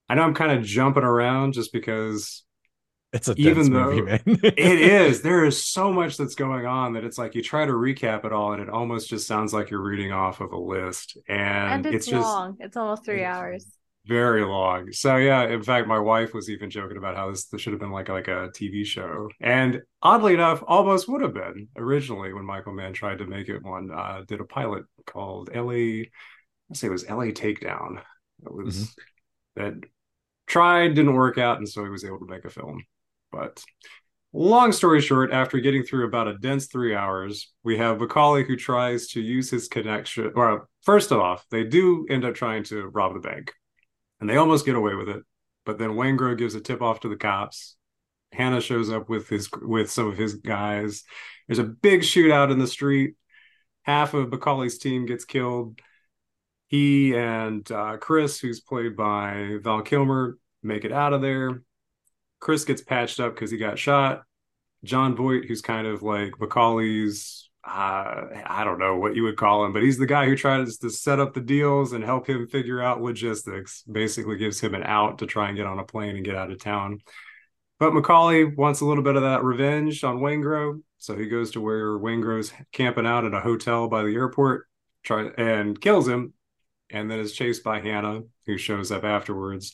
[0.10, 2.44] I know I'm kind of jumping around just because
[3.14, 4.22] it's a even though movie, man.
[4.26, 7.72] it is, there is so much that's going on that it's like you try to
[7.72, 11.18] recap it all, and it almost just sounds like you're reading off of a list,
[11.28, 12.52] and, and it's, it's long.
[12.52, 13.77] Just, it's almost three hours.
[14.08, 14.92] Very long.
[14.94, 17.80] So yeah, in fact, my wife was even joking about how this, this should have
[17.80, 22.46] been like like a TV show, and oddly enough, almost would have been originally when
[22.46, 23.92] Michael Mann tried to make it one.
[23.92, 26.10] Uh, did a pilot called L.A.
[26.70, 27.32] Let's say it was L.A.
[27.32, 28.02] Takedown.
[28.46, 29.64] It was mm-hmm.
[29.64, 29.74] that
[30.48, 32.84] tried, didn't work out, and so he was able to make a film.
[33.32, 33.64] But
[34.34, 38.56] long story short, after getting through about a dense three hours, we have McCauley who
[38.56, 40.32] tries to use his connection.
[40.36, 43.54] Well, first off, they do end up trying to rob the bank,
[44.20, 45.24] and they almost get away with it.
[45.66, 47.76] But then Waingro gives a tip off to the cops.
[48.32, 51.04] Hanna shows up with his with some of his guys.
[51.48, 53.16] There's a big shootout in the street.
[53.84, 55.80] Half of McCauley's team gets killed
[56.68, 61.64] he and uh, Chris, who's played by Val Kilmer, make it out of there.
[62.40, 64.24] Chris gets patched up because he got shot.
[64.84, 69.66] Jon Voight, who's kind of like McCauley's, uh, I don't know what you would call
[69.66, 72.48] him, but he's the guy who tries to set up the deals and help him
[72.48, 73.84] figure out logistics.
[73.84, 76.50] Basically, gives him an out to try and get on a plane and get out
[76.50, 77.02] of town.
[77.78, 81.62] but McCauley wants a little bit of that revenge on Waingro, so he goes to
[81.62, 84.68] where Waingro's camping out at a hotel by the airport,
[85.04, 86.34] try and kills him,
[86.90, 89.74] and then is chased by Hanna, who shows up afterwards,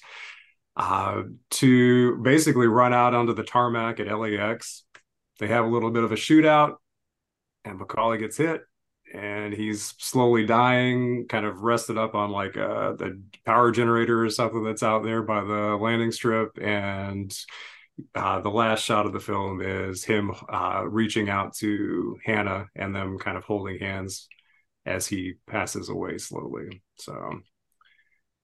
[0.75, 4.83] uh, to basically run out onto the tarmac at LAX.
[5.39, 6.77] They have a little bit of a shootout,
[7.65, 8.61] and McCauley gets hit,
[9.13, 14.29] and he's slowly dying, kind of rested up on like uh, the power generator or
[14.29, 16.57] something that's out there by the landing strip.
[16.61, 17.35] And
[18.15, 22.95] uh, the last shot of the film is him uh, reaching out to Hanna and
[22.95, 24.27] them kind of holding hands
[24.85, 26.81] as he passes away slowly.
[26.97, 27.39] So,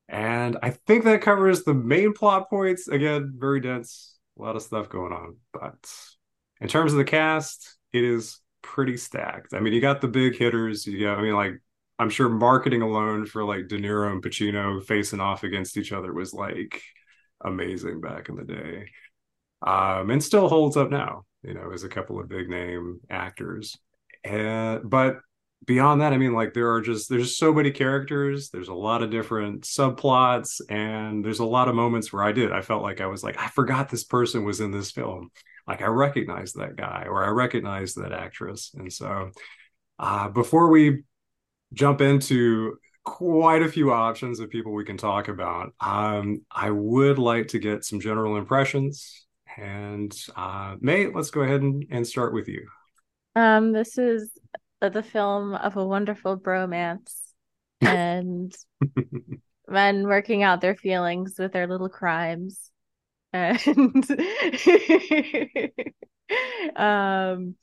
[0.08, 2.88] and I think that covers the main plot points.
[2.88, 5.38] Again, very dense, a lot of stuff going on.
[5.52, 5.92] But
[6.62, 8.40] in terms of the cast, it is
[8.74, 9.54] pretty stacked.
[9.54, 10.86] I mean, you got the big hitters.
[10.86, 11.54] Got, I mean, like,
[11.98, 16.14] I'm sure marketing alone for like De Niro and Pacino facing off against each other
[16.14, 16.82] was like
[17.44, 18.86] amazing back in the day.
[19.66, 23.76] Um, and still holds up now, you know, as a couple of big name actors.
[24.24, 25.18] And, but
[25.66, 29.04] beyond that, I mean, like, there are just, there's so many characters, there's a lot
[29.04, 33.02] of different subplots, and there's a lot of moments where I did, I felt like
[33.02, 35.32] I was like, I forgot this person was in this film
[35.70, 38.72] like I recognize that guy or I recognize that actress.
[38.76, 39.30] And so
[40.00, 41.04] uh, before we
[41.74, 47.20] jump into quite a few options of people we can talk about, um, I would
[47.20, 49.28] like to get some general impressions.
[49.58, 52.68] And uh, Mae, let's go ahead and, and start with you.
[53.36, 54.32] Um, this is
[54.82, 57.14] the film of a wonderful bromance
[57.82, 58.56] and
[59.68, 62.69] men working out their feelings with their little crimes
[63.34, 64.06] and
[66.76, 67.56] um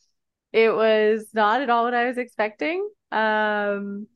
[0.53, 2.89] it was not at all what I was expecting.
[3.13, 4.09] Um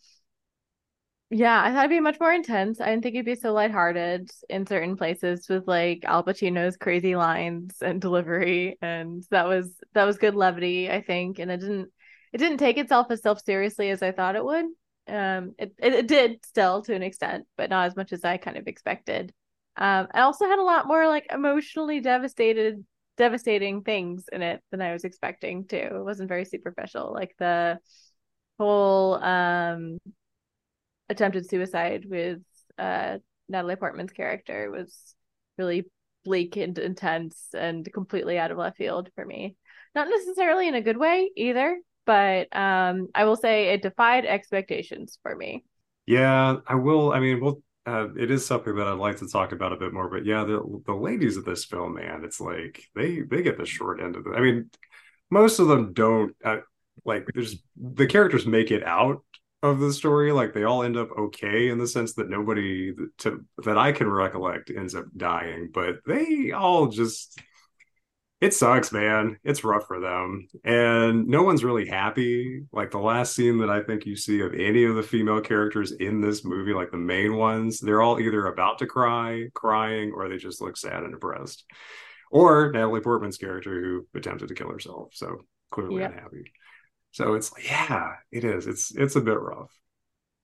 [1.32, 2.80] yeah, I thought it'd be much more intense.
[2.80, 7.14] I didn't think it'd be so lighthearted in certain places with like Al Pacino's crazy
[7.14, 11.38] lines and delivery, and that was that was good levity, I think.
[11.38, 11.90] And it didn't
[12.32, 14.66] it didn't take itself as self seriously as I thought it would.
[15.06, 18.36] Um, it, it it did still to an extent, but not as much as I
[18.36, 19.32] kind of expected.
[19.76, 22.84] Um, I also had a lot more like emotionally devastated,
[23.16, 25.76] devastating things in it than I was expecting too.
[25.76, 27.78] It wasn't very superficial, like the
[28.58, 29.98] whole um
[31.08, 32.40] attempted suicide with
[32.78, 35.14] uh Natalie Portman's character was
[35.58, 35.86] really
[36.24, 39.56] bleak and intense and completely out of left field for me.
[39.94, 45.18] Not necessarily in a good way either, but um I will say it defied expectations
[45.22, 45.64] for me.
[46.06, 47.12] Yeah, I will.
[47.12, 49.92] I mean, we'll uh, it is something that I'd like to talk about a bit
[49.92, 50.08] more.
[50.08, 53.66] But yeah, the the ladies of this film, man, it's like they they get the
[53.66, 54.36] short end of it.
[54.36, 54.70] I mean,
[55.30, 56.34] most of them don't.
[56.44, 56.58] Uh,
[57.04, 59.22] like, there's the characters make it out
[59.62, 60.32] of the story.
[60.32, 64.10] Like, they all end up okay in the sense that nobody to that I can
[64.10, 67.40] recollect ends up dying, but they all just
[68.40, 69.38] it sucks, man.
[69.44, 70.48] It's rough for them.
[70.64, 72.62] And no one's really happy.
[72.72, 75.92] Like the last scene that I think you see of any of the female characters
[75.92, 80.28] in this movie, like the main ones, they're all either about to cry, crying, or
[80.28, 81.64] they just look sad and depressed.
[82.30, 85.10] Or Natalie Portman's character who attempted to kill herself.
[85.12, 86.12] So clearly yep.
[86.12, 86.50] unhappy.
[87.10, 88.66] So it's yeah, it is.
[88.66, 89.76] It's it's a bit rough.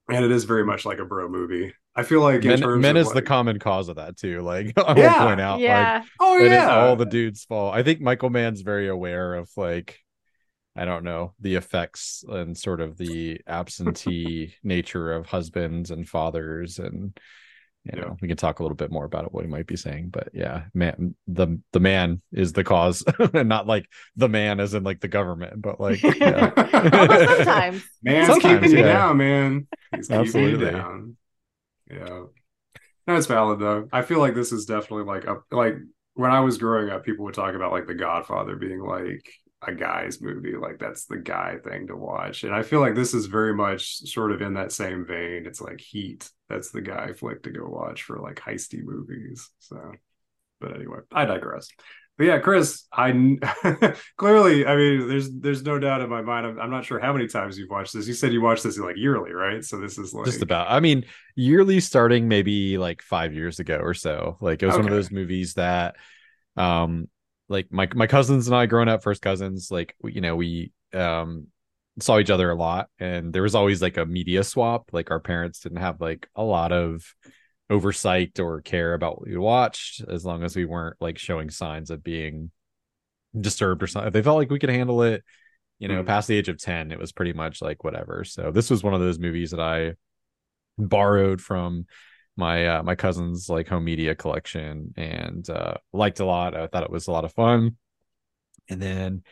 [0.08, 1.72] And it is very much like a bro movie.
[1.96, 4.42] I feel like men, men is like, the common cause of that too.
[4.42, 5.98] Like I yeah, will point out, yeah.
[5.98, 7.74] like oh yeah, it is all the dude's fault.
[7.74, 9.98] I think Michael Mann's very aware of like
[10.76, 16.78] I don't know the effects and sort of the absentee nature of husbands and fathers
[16.78, 17.18] and
[17.84, 18.00] you yeah.
[18.02, 20.08] know we can talk a little bit more about it what he might be saying
[20.10, 24.74] but yeah man the the man is the cause and not like the man as
[24.74, 26.52] in like the government but like yeah.
[26.56, 28.84] Oh, sometimes man's sometimes, keeping yeah.
[28.84, 31.16] you down man He's absolutely down.
[31.90, 32.24] Yeah.
[33.06, 33.88] No, it's valid though.
[33.92, 35.76] I feel like this is definitely like a like
[36.14, 39.30] when I was growing up, people would talk about like The Godfather being like
[39.62, 42.44] a guy's movie, like that's the guy thing to watch.
[42.44, 45.46] And I feel like this is very much sort of in that same vein.
[45.46, 49.50] It's like Heat, that's the guy flick to go watch for like heisty movies.
[49.60, 49.92] So,
[50.60, 51.68] but anyway, I digress
[52.18, 53.12] but yeah, Chris, I
[54.16, 56.46] clearly, I mean, there's there's no doubt in my mind.
[56.46, 58.08] I'm, I'm, not sure how many times you've watched this.
[58.08, 59.62] You said you watched this like yearly, right?
[59.62, 60.70] So this is like just about.
[60.70, 64.38] I mean, yearly starting maybe like five years ago or so.
[64.40, 64.84] Like it was okay.
[64.84, 65.96] one of those movies that,
[66.56, 67.08] um,
[67.50, 71.48] like my my cousins and I, growing up, first cousins, like you know, we um
[72.00, 74.88] saw each other a lot, and there was always like a media swap.
[74.92, 77.04] Like our parents didn't have like a lot of
[77.68, 81.90] oversight or care about what we watched as long as we weren't like showing signs
[81.90, 82.50] of being
[83.38, 84.12] disturbed or something.
[84.12, 85.24] They felt like we could handle it,
[85.78, 86.06] you know, mm.
[86.06, 88.24] past the age of 10, it was pretty much like whatever.
[88.24, 89.94] So this was one of those movies that I
[90.78, 91.86] borrowed from
[92.36, 96.54] my uh, my cousin's like home media collection and uh, liked a lot.
[96.54, 97.76] I thought it was a lot of fun,
[98.68, 99.22] and then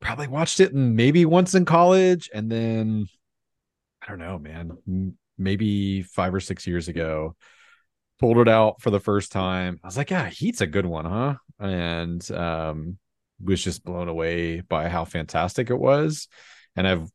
[0.00, 3.06] probably watched it maybe once in college, and then
[4.02, 7.36] I don't know, man, maybe five or six years ago,
[8.18, 9.78] pulled it out for the first time.
[9.82, 11.34] I was like, yeah, Heat's a good one, huh?
[11.58, 12.98] And um,
[13.42, 16.28] was just blown away by how fantastic it was,
[16.76, 17.08] and I've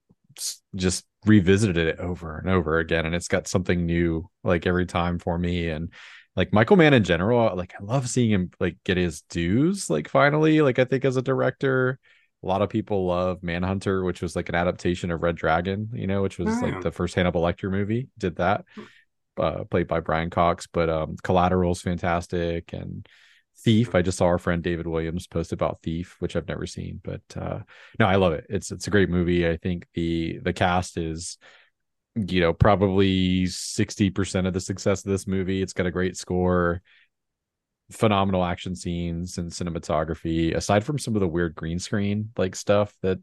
[0.76, 5.20] just revisited it over and over again and it's got something new like every time
[5.20, 5.92] for me and
[6.36, 10.10] like Michael Mann in general like I love seeing him like get his dues like
[10.10, 12.00] finally like I think as a director
[12.44, 16.08] a lot of people love Manhunter which was like an adaptation of Red Dragon you
[16.08, 18.84] know which was oh, like the first Hannibal Lecter movie did that hmm.
[19.38, 23.08] Uh, played by Brian Cox but um Collateral's fantastic and
[23.64, 23.96] Thief.
[23.96, 27.22] I just saw our friend David Williams post about Thief, which I've never seen, but
[27.38, 27.60] uh,
[27.98, 28.46] no, I love it.
[28.50, 29.48] It's it's a great movie.
[29.48, 31.38] I think the the cast is
[32.16, 35.62] you know probably 60% of the success of this movie.
[35.62, 36.82] It's got a great score,
[37.92, 42.94] phenomenal action scenes and cinematography aside from some of the weird green screen like stuff
[43.02, 43.20] that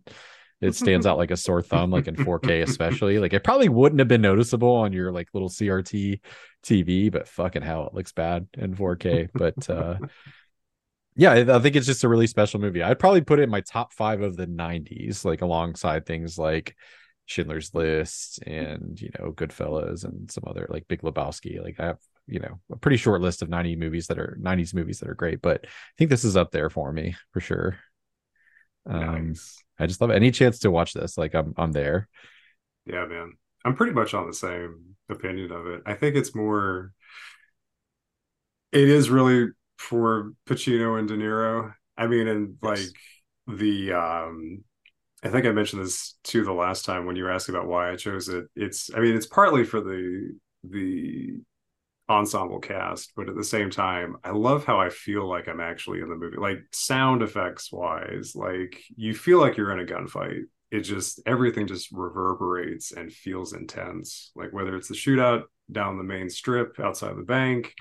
[0.61, 3.19] it stands out like a sore thumb like in 4k especially.
[3.19, 6.21] Like it probably wouldn't have been noticeable on your like little crt
[6.63, 9.97] tv but fucking hell it looks bad in 4k but uh
[11.17, 12.83] yeah i think it's just a really special movie.
[12.83, 16.77] I'd probably put it in my top five of the 90s like alongside things like
[17.27, 21.63] schindler's list and you know goodfellas and some other like big lebowski.
[21.63, 24.73] Like i have you know a pretty short list of 90 movies that are 90s
[24.73, 25.69] movies that are great but i
[25.99, 27.79] think this is up there for me for sure
[28.87, 29.63] um nice.
[29.79, 30.17] I just love it.
[30.17, 31.17] any chance to watch this.
[31.17, 32.09] Like I'm I'm there.
[32.87, 33.35] Yeah, man.
[33.65, 35.83] I'm pretty much on the same opinion of it.
[35.87, 36.93] I think it's more
[38.73, 41.73] it is really for Pacino and De Niro.
[41.97, 42.79] I mean, and like
[43.47, 44.65] the um
[45.23, 47.91] I think I mentioned this too the last time when you were asking about why
[47.91, 48.47] I chose it.
[48.57, 50.33] It's I mean, it's partly for the
[50.65, 51.41] the
[52.11, 56.01] ensemble cast, but at the same time, I love how I feel like I'm actually
[56.01, 56.37] in the movie.
[56.37, 60.43] Like sound effects wise, like you feel like you're in a gunfight.
[60.73, 64.33] It just everything just reverberates and feels intense.
[64.35, 67.75] Like whether it's the shootout down the main strip outside the bank,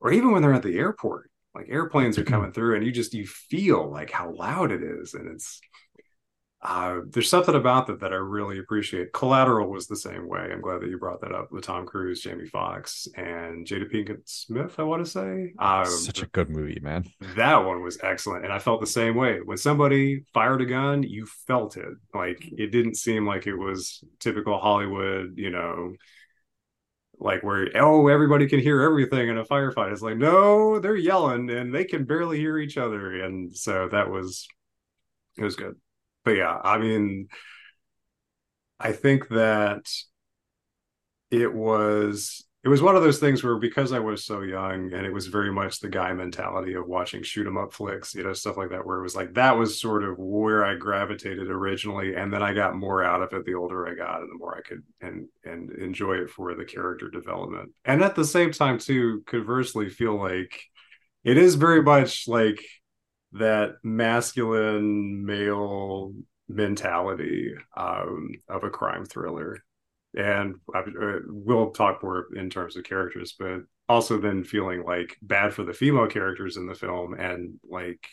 [0.00, 2.34] or even when they're at the airport, like airplanes are mm-hmm.
[2.34, 5.14] coming through and you just you feel like how loud it is.
[5.14, 5.60] And it's
[6.62, 9.14] uh, there's something about that that I really appreciate.
[9.14, 10.50] Collateral was the same way.
[10.52, 14.20] I'm glad that you brought that up with Tom Cruise, Jamie Foxx, and Jada Pinkett
[14.26, 14.74] Smith.
[14.78, 17.06] I want to say, um, such a good movie, man.
[17.34, 19.38] That one was excellent, and I felt the same way.
[19.42, 21.94] When somebody fired a gun, you felt it.
[22.12, 25.94] Like it didn't seem like it was typical Hollywood, you know,
[27.18, 29.92] like where oh everybody can hear everything in a firefight.
[29.92, 34.10] It's like no, they're yelling and they can barely hear each other, and so that
[34.10, 34.46] was
[35.38, 35.76] it was good
[36.24, 37.28] but yeah, I mean,
[38.78, 39.86] I think that
[41.30, 45.06] it was it was one of those things where because I was so young and
[45.06, 48.34] it was very much the guy mentality of watching shoot 'em up flicks, you know,
[48.34, 52.14] stuff like that, where it was like that was sort of where I gravitated originally,
[52.16, 54.56] and then I got more out of it the older I got and the more
[54.56, 57.70] I could and and enjoy it for the character development.
[57.84, 60.60] And at the same time, too, conversely, feel like
[61.24, 62.62] it is very much like
[63.32, 66.12] that masculine male
[66.48, 69.62] mentality um, of a crime thriller.
[70.16, 70.82] And uh,
[71.26, 75.72] we'll talk more in terms of characters, but also then feeling like bad for the
[75.72, 78.04] female characters in the film and like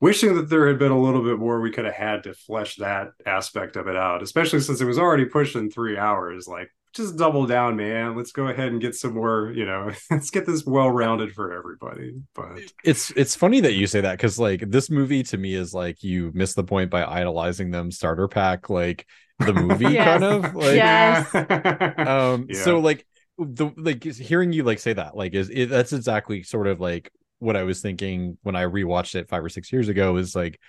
[0.00, 2.76] wishing that there had been a little bit more we could have had to flesh
[2.76, 6.48] that aspect of it out, especially since it was already pushing three hours.
[6.48, 8.16] Like, just double down, man.
[8.16, 11.52] Let's go ahead and get some more, you know, let's get this well rounded for
[11.52, 12.14] everybody.
[12.34, 15.72] But it's it's funny that you say that because like this movie to me is
[15.74, 19.06] like you miss the point by idolizing them starter pack, like
[19.38, 21.34] the movie kind of like yes.
[21.34, 22.62] um yeah.
[22.62, 23.06] so like
[23.38, 27.10] the like hearing you like say that like is it, that's exactly sort of like
[27.38, 30.60] what I was thinking when I rewatched it five or six years ago is like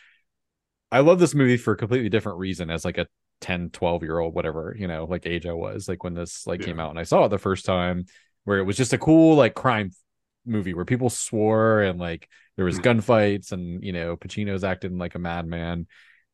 [0.91, 3.07] I love this movie for a completely different reason as like a
[3.41, 6.61] 10 12 year old whatever you know like age i was like when this like
[6.61, 6.67] yeah.
[6.67, 8.05] came out and i saw it the first time
[8.43, 9.91] where it was just a cool like crime
[10.45, 12.99] movie where people swore and like there was mm-hmm.
[12.99, 15.87] gunfights and you know pacino's acting like a madman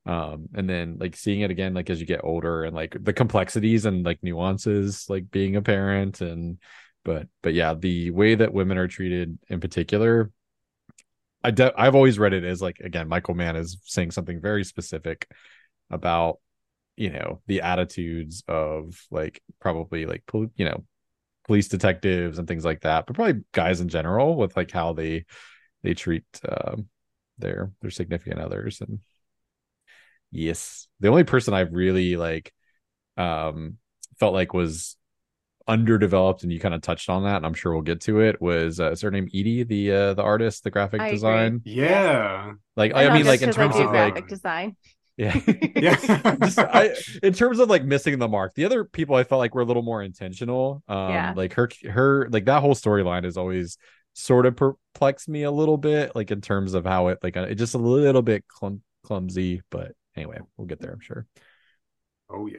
[0.05, 3.13] um and then like seeing it again like as you get older and like the
[3.13, 6.59] complexities and like nuances like being a parent and
[7.03, 10.31] but but yeah the way that women are treated in particular
[11.43, 14.63] I de- I've always read it as like again Michael Mann is saying something very
[14.63, 15.29] specific
[15.89, 16.39] about
[16.97, 20.83] you know the attitudes of like probably like you know
[21.45, 25.23] police detectives and things like that but probably guys in general with like how they
[25.83, 26.87] they treat um,
[27.37, 28.99] their their significant others and
[30.31, 32.51] yes the only person i've really like
[33.15, 33.77] um
[34.19, 34.97] felt like was
[35.67, 38.41] underdeveloped and you kind of touched on that and i'm sure we'll get to it
[38.41, 41.15] was uh, is her name edie the uh the artist the graphic I agree.
[41.17, 42.53] design Yeah.
[42.75, 44.75] like And i mean like in terms do of like graphic design.
[45.17, 45.39] Yeah
[45.75, 45.95] Yeah.
[46.43, 46.91] Just, I,
[47.23, 49.65] in terms of like missing the mark the other people i felt like were a
[49.65, 51.33] little more intentional um Yeah.
[51.35, 53.77] like her her like that whole storyline is always
[54.13, 57.41] sort of perplexed me a little bit like in terms of how it like uh,
[57.49, 61.25] it just a little bit clum- clumsy but anyway we'll get there i'm sure
[62.29, 62.57] Oh yeah.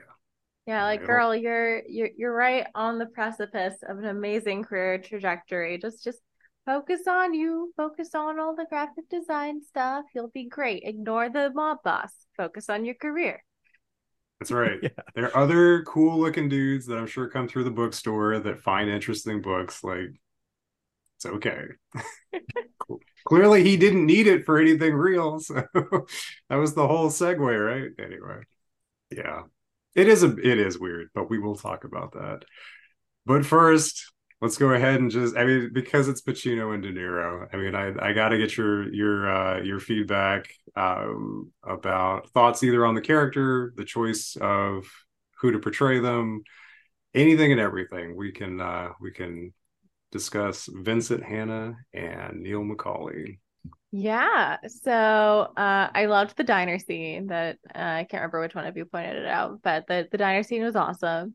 [0.67, 5.79] Yeah, like girl, you're you're you're right on the precipice of an amazing career trajectory.
[5.79, 6.21] Just just
[6.69, 10.05] focus on you, focus on all the graphic design stuff.
[10.15, 10.83] You'll be great.
[10.85, 12.13] Ignore the mob boss.
[12.37, 13.43] Focus on your career.
[14.39, 14.79] That's right.
[14.83, 14.91] Yeah.
[15.15, 18.91] There are other cool looking dudes that I'm sure come through the bookstore that find
[18.91, 19.83] interesting books.
[19.83, 20.11] Like,
[21.17, 21.63] it's okay.
[22.79, 23.01] cool.
[23.25, 25.41] Clearly, he didn't need it for anything real.
[25.41, 27.91] So that was the whole segue, right?
[27.99, 28.43] Anyway,
[29.11, 29.45] yeah,
[29.97, 32.45] it is a it is weird, but we will talk about that.
[33.27, 37.47] But first, let's go ahead and just I mean, because it's Pacino and De Niro.
[37.53, 42.63] I mean, I I got to get your your uh, your feedback um, about thoughts
[42.63, 44.87] either on the character, the choice of
[45.41, 46.43] who to portray them,
[47.15, 48.17] anything and everything.
[48.17, 49.53] We can uh, we can
[50.13, 53.39] discuss Vincent Hanna and Neil McCauley.
[53.91, 54.59] Yeah.
[54.67, 58.77] So uh I loved the diner scene that uh, I can't remember which one of
[58.77, 61.35] you pointed it out, but the the diner scene was awesome.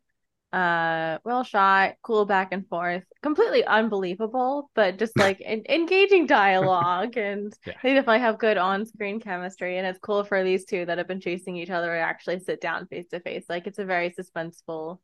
[0.53, 7.17] Uh well shot, cool back and forth, completely unbelievable, but just like en- engaging dialogue
[7.17, 7.73] and Yeah.
[7.81, 11.21] they definitely have good on-screen chemistry and it's cool for these two that have been
[11.21, 13.45] chasing each other to actually sit down face to face.
[13.49, 14.99] Like it's a very suspenseful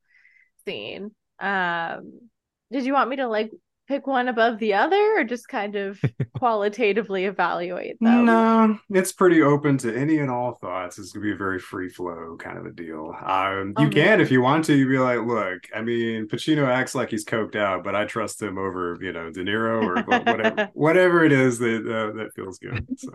[0.66, 1.12] scene.
[1.39, 2.30] Um
[2.72, 3.52] did you want me to like
[3.90, 6.00] pick one above the other or just kind of
[6.38, 8.26] qualitatively evaluate them?
[8.26, 10.98] No, it's pretty open to any and all thoughts.
[11.00, 13.14] It's gonna be a very free flow kind of a deal.
[13.22, 14.22] Um, you Oh, can, man.
[14.22, 17.56] if you want to, you'd be like, look, I mean, Pacino acts like he's coked
[17.58, 21.60] out, but I trust him over, you know, De Niro or whatever, whatever it is
[21.60, 22.86] that uh, that feels good.
[22.98, 23.12] So,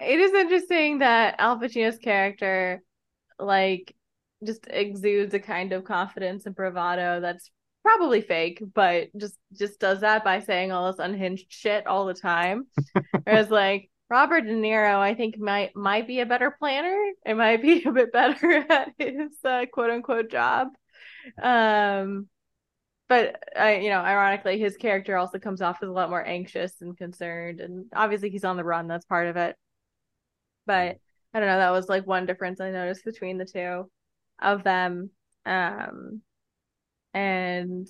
[0.00, 2.82] it is interesting that Al Pacino's character
[3.38, 3.94] like
[4.44, 7.50] just exudes a kind of confidence and bravado that's
[7.84, 12.14] probably fake, but just just does that by saying all this unhinged shit all the
[12.14, 12.66] time.
[13.24, 16.96] Whereas like Robert De Niro, I think might might be a better planner.
[17.26, 20.68] It might be a bit better at his uh, quote unquote job.
[21.42, 22.28] Um,
[23.08, 26.72] but I, you know, ironically, his character also comes off as a lot more anxious
[26.80, 28.86] and concerned, and obviously he's on the run.
[28.86, 29.56] That's part of it.
[30.66, 30.98] But
[31.32, 31.58] I don't know.
[31.58, 33.90] That was like one difference I noticed between the two
[34.40, 35.10] of them.
[35.46, 36.22] Um,
[37.18, 37.88] and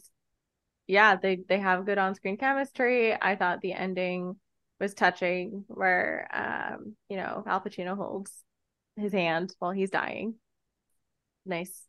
[0.87, 3.14] yeah, they they have good on-screen chemistry.
[3.14, 4.37] I thought the ending
[4.81, 8.33] was touching, where um, you know, Al Pacino holds
[8.97, 10.37] his hand while he's dying.
[11.45, 11.83] Nice,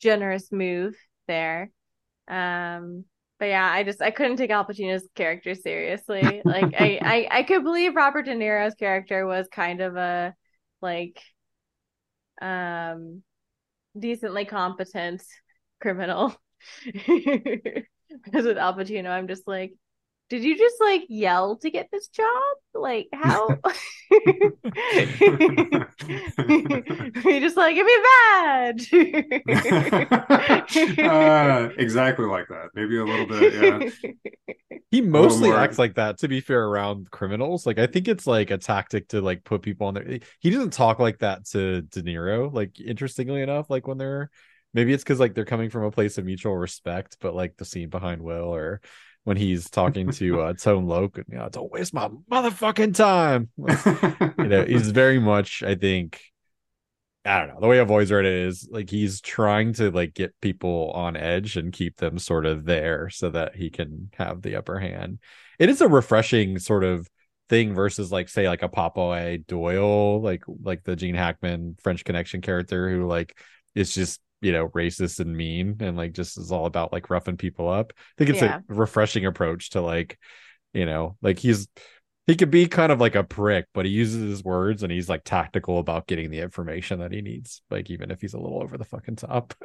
[0.00, 0.96] generous move
[1.28, 1.70] there.
[2.28, 3.04] Um,
[3.38, 6.40] but yeah, I just I couldn't take Al Pacino's character seriously.
[6.46, 10.34] Like I, I I could believe Robert De Niro's character was kind of a
[10.80, 11.20] like
[12.40, 13.22] um
[13.98, 15.22] decently competent
[15.80, 16.34] criminal.
[18.22, 19.72] Because with Al Pacino, I'm just like,
[20.30, 22.26] did you just like yell to get this job?
[22.72, 23.48] Like how?
[24.10, 24.20] you
[27.40, 28.92] just like give me a badge.
[30.98, 32.68] uh, exactly like that.
[32.74, 33.90] Maybe a little bit, yeah.
[34.90, 38.26] he mostly more- acts like that to be fair around criminals like i think it's
[38.28, 41.82] like a tactic to like put people on there he doesn't talk like that to
[41.82, 44.30] de niro like interestingly enough like when they're
[44.74, 47.64] maybe it's because like they're coming from a place of mutual respect but like the
[47.64, 48.80] scene behind will or
[49.22, 53.48] when he's talking to uh Tone Loc you know don't waste my motherfucking time.
[54.38, 56.20] You know he's very much i think
[57.24, 60.12] i don't know the way i've always read it is like he's trying to like
[60.12, 64.42] get people on edge and keep them sort of there so that he can have
[64.42, 65.18] the upper hand.
[65.58, 67.08] It is a refreshing sort of
[67.48, 72.40] thing versus like say like a Popeye Doyle like like the Gene Hackman French Connection
[72.40, 73.38] character who like
[73.74, 77.36] is just you know racist and mean and like just is all about like roughing
[77.36, 77.92] people up.
[77.96, 78.58] I think it's Yeah.
[78.68, 80.18] a refreshing approach to like
[80.72, 81.68] you know like he's
[82.26, 85.08] he could be kind of like a prick but he uses his words and he's
[85.08, 88.62] like tactical about getting the information that he needs like even if he's a little
[88.62, 89.54] over the fucking top.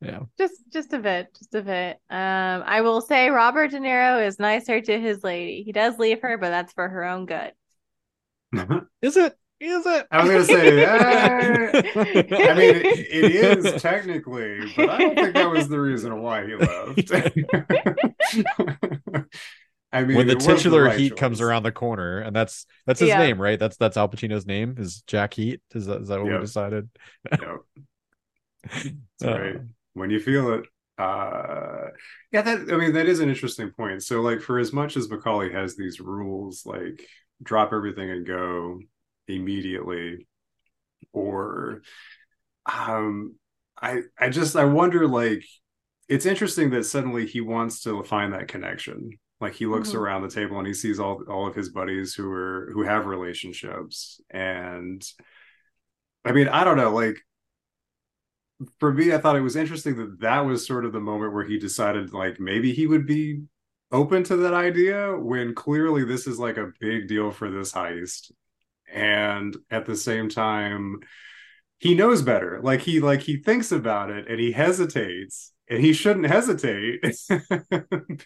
[0.00, 0.20] yeah.
[0.38, 4.38] just just a bit just a bit um i will say robert de niro is
[4.38, 7.52] nicer to his lady he does leave her but that's for her own good
[9.02, 9.36] Is it?
[9.60, 10.06] Is it?
[10.10, 13.34] I was gonna say, uh, I mean, it, it
[13.66, 17.12] is technically, but I don't think that was the reason why he left.
[19.92, 22.34] I mean, when the it was the titular right heat comes around the corner, and
[22.34, 23.18] that's that's his Yeah.
[23.18, 23.58] name, right?
[23.58, 24.76] That's that's Al Pacino's name.
[24.78, 25.60] Is Jack Heat?
[25.74, 26.36] Is that is that what Yeah.
[26.36, 26.88] we decided?
[27.30, 27.40] Yep.
[29.20, 29.56] That's right.
[29.94, 30.66] When you feel it.
[30.98, 31.88] Uh
[32.30, 34.02] yeah, that I mean that is an interesting point.
[34.02, 37.04] So like for as much as McCauley has these rules like
[37.42, 38.80] drop everything and go
[39.36, 40.26] immediately
[41.12, 41.82] or
[42.66, 43.34] um
[43.80, 45.44] I I just I wonder like
[46.08, 49.10] it's interesting that suddenly he wants to find that connection.
[49.40, 49.98] Like he looks mm-hmm.
[49.98, 53.06] around the table and he sees all all of his buddies who are who have
[53.06, 55.02] relationships and
[56.24, 57.16] I mean, I don't know, like
[58.78, 61.44] for me, I thought it was interesting that that was sort of the moment where
[61.44, 63.42] he decided like maybe he would be
[63.92, 68.32] open to that idea when clearly this is like a big deal for this heist
[68.92, 70.98] and at the same time
[71.78, 75.92] he knows better like he like he thinks about it and he hesitates and he
[75.92, 77.00] shouldn't hesitate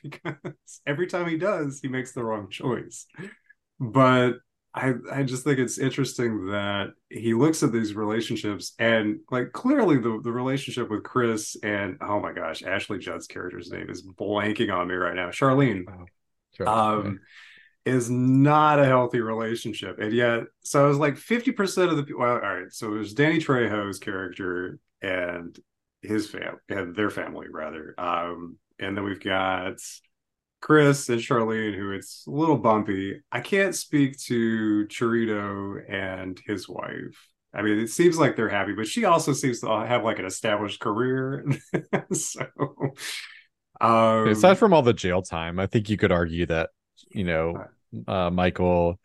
[0.03, 3.07] because every time he does he makes the wrong choice
[3.79, 4.35] but
[4.75, 9.99] I I just think it's interesting that he looks at these relationships and like clearly
[9.99, 14.75] the the relationship with Chris and oh my gosh, Ashley Judd's character's name is blanking
[14.75, 15.29] on me right now.
[15.29, 15.85] Charlene.
[16.61, 17.21] Oh, um
[17.85, 19.99] is not a healthy relationship.
[19.99, 22.71] And yet so it was like 50% of the well, all right.
[22.73, 25.59] So there's Danny Trejo's character and
[26.03, 27.95] his family, and their family rather.
[27.99, 29.77] Um and then we've got
[30.61, 33.21] Chris and Charlene, who it's a little bumpy.
[33.31, 37.29] I can't speak to Cheritto and his wife.
[37.53, 40.25] I mean, it seems like they're happy, but she also seems to have like an
[40.25, 41.47] established career.
[42.13, 42.47] so,
[43.81, 46.71] um, aside from all the jail time, I think you could argue that
[47.11, 47.65] you know
[48.07, 48.99] uh, Michael,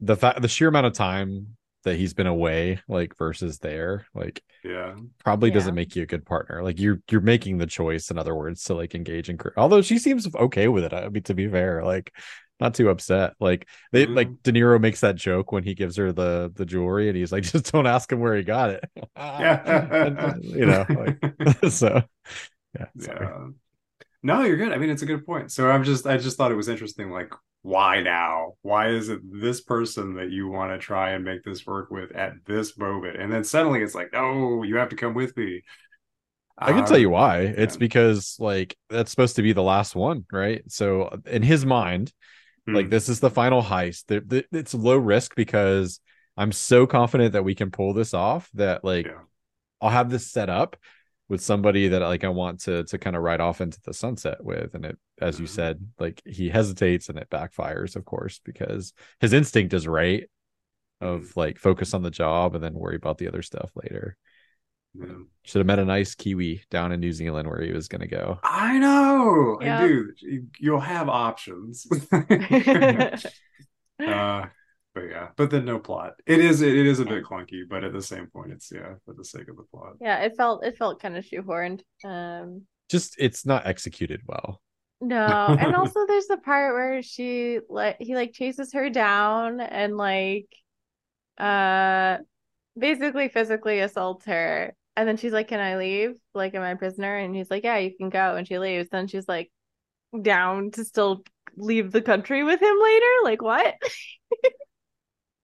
[0.00, 4.42] the fact the sheer amount of time that he's been away like versus there like
[4.64, 5.54] yeah probably Yeah.
[5.54, 8.64] doesn't make you a good partner like you're you're making the choice in other words
[8.64, 11.48] to like engage in career although she seems okay with it i mean to be
[11.48, 12.12] fair like
[12.58, 14.16] not too upset like they Mhm.
[14.16, 17.32] like de niro makes that joke when he gives her the the jewelry and he's
[17.32, 18.84] like just don't ask him where he got it
[19.16, 21.18] yeah And, you know like
[21.70, 22.02] so
[22.78, 23.30] yeah sorry.
[23.30, 23.48] yeah
[24.26, 26.52] no you're good i mean it's a good point so i'm just i just thought
[26.52, 30.78] it was interesting like why now why is it this person that you want to
[30.78, 34.62] try and make this work with at this moment and then suddenly it's like no
[34.62, 35.62] you have to come with me
[36.58, 37.40] I can tell you Um, why.
[37.40, 40.62] It's because like that's supposed to be the last one, right?
[40.68, 42.12] So in his mind,
[42.72, 42.90] like Hmm.
[42.90, 44.06] this is the final heist.
[44.08, 46.00] Th- th- It's low risk because
[46.36, 49.22] I'm so confident that we can pull this off that like Yeah.
[49.80, 50.76] I'll have this set up
[51.28, 54.44] with somebody that like I want to to kind of ride off into the sunset
[54.44, 54.74] with.
[54.74, 55.50] And it, as you Mhm.
[55.50, 60.28] said, like he hesitates and it backfires, of course, because his instinct is right
[61.00, 61.36] of Mhm.
[61.36, 64.16] like focus on the job and then worry about the other stuff later.
[64.94, 65.12] Yeah.
[65.44, 68.06] Should have met a nice Kiwi down in New Zealand where he was going to
[68.06, 68.38] go.
[68.42, 69.58] I know.
[69.60, 69.78] Yeah.
[69.80, 70.12] I do.
[70.20, 71.86] You- You'll have options.
[74.06, 74.46] uh,
[74.96, 76.14] but yeah, but then no plot.
[76.26, 79.12] It is it is a bit clunky, but at the same point, it's yeah for
[79.12, 79.92] the sake of the plot.
[80.00, 81.82] yeah, it felt it felt kind of shoehorned.
[82.02, 84.62] Um Just it's not executed well.
[85.02, 89.98] no, and also there's the part where she like he like chases her down and
[89.98, 90.48] like
[91.36, 92.16] uh
[92.78, 94.74] basically physically assaults her.
[94.96, 96.14] And then she's like, "Can I leave?
[96.32, 98.88] Like, am I a prisoner?" And he's like, "Yeah, you can go." And she leaves.
[98.88, 99.50] Then she's like,
[100.22, 101.22] down to still
[101.56, 103.06] leave the country with him later.
[103.22, 103.74] Like, what?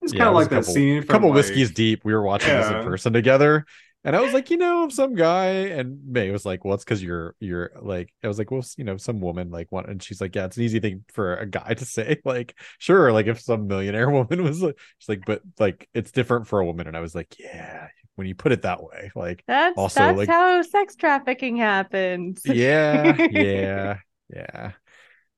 [0.03, 2.05] It's Yeah, kind of like that couple- scene from couple like, whiskeys deep.
[2.05, 3.65] We were watching this in person together,
[4.05, 7.03] and I was like, you know, some guy, and Mae was like, "Well, it's because
[7.03, 10.21] you're you're like," I was like, "Well, you know, some woman like one," and she's
[10.21, 13.41] like, "Yeah, it's an easy thing for a guy to say." Like, sure, like if
[13.41, 16.97] some millionaire woman was like, she's like, but like it's different for a woman, and
[16.97, 17.87] I was like, yeah,
[18.17, 22.43] when you put it that way, like, That's Also, that's like- how sex trafficking happens.
[22.45, 23.99] yeah, yeah,
[24.35, 24.73] yeah.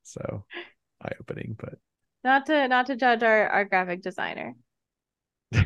[0.05, 0.45] So
[1.03, 1.75] eye opening, but
[2.25, 4.55] Not to not to judge our our graphic designer.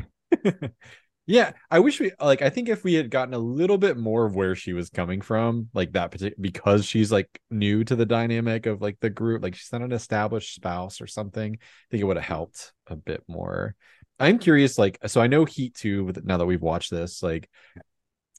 [1.28, 4.24] yeah i wish we like i think if we had gotten a little bit more
[4.24, 8.06] of where she was coming from like that particular because she's like new to the
[8.06, 12.00] dynamic of like the group like she's not an established spouse or something i think
[12.00, 13.74] it would have helped a bit more
[14.18, 17.48] i'm curious like so i know heat 2 now that we've watched this like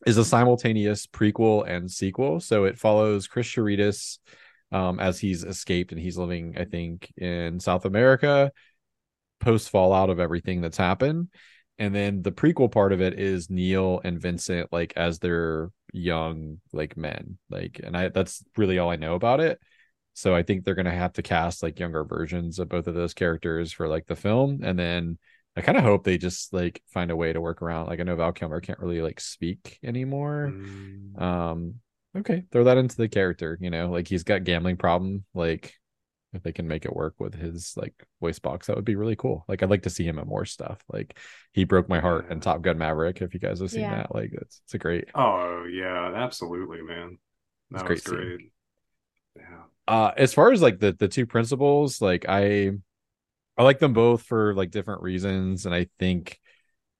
[0.07, 4.17] is a simultaneous prequel and sequel so it follows chris Charitas,
[4.71, 8.51] um as he's escaped and he's living i think in south america
[9.39, 11.29] post fallout of everything that's happened.
[11.77, 16.59] And then the prequel part of it is Neil and Vincent like as they're young
[16.71, 19.59] like men like and I that's really all I know about it.
[20.13, 22.95] So I think they're going to have to cast like younger versions of both of
[22.95, 24.59] those characters for like the film.
[24.61, 25.17] And then
[25.55, 28.03] I kind of hope they just like find a way to work around like I
[28.03, 30.53] know Val Kilmer can't really like speak anymore.
[30.53, 31.75] Mm, um
[32.17, 35.73] okay throw that into the character you know like he's got gambling problem like
[36.33, 39.15] if they can make it work with his like voice box, that would be really
[39.15, 39.45] cool.
[39.47, 40.77] Like I'd like to see him in more stuff.
[40.87, 41.17] Like
[41.53, 43.19] he broke my heart in Top Gun Maverick.
[43.21, 43.95] If you guys have seen Yeah.
[43.95, 45.05] that, like it's it's a great.
[45.15, 47.17] Oh yeah, absolutely, man.
[47.71, 48.15] That It's was great scene.
[48.15, 48.51] great.
[49.35, 49.63] Yeah.
[49.87, 52.71] Uh, as far as like the the two principals, like I,
[53.57, 56.39] I like them both for like different reasons, and I think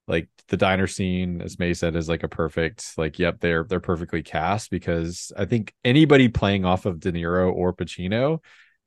[0.09, 3.79] like the diner scene, as Mae said, is like a perfect like yep they're they're
[3.79, 8.39] perfectly cast because I think anybody playing off of De Niro or Pacino.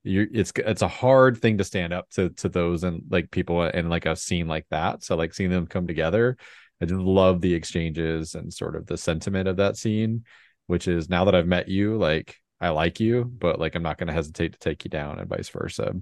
[0.04, 3.88] It's it's a hard thing to stand up to to those and like people in
[3.88, 5.04] like a scene like that.
[5.04, 6.36] So like seeing them come together,
[6.80, 10.24] I just love the exchanges and sort of the sentiment of that scene,
[10.66, 13.96] which is now that I've met you, like I like you, but like I'm not
[13.96, 15.94] going to hesitate to take you down and vice versa.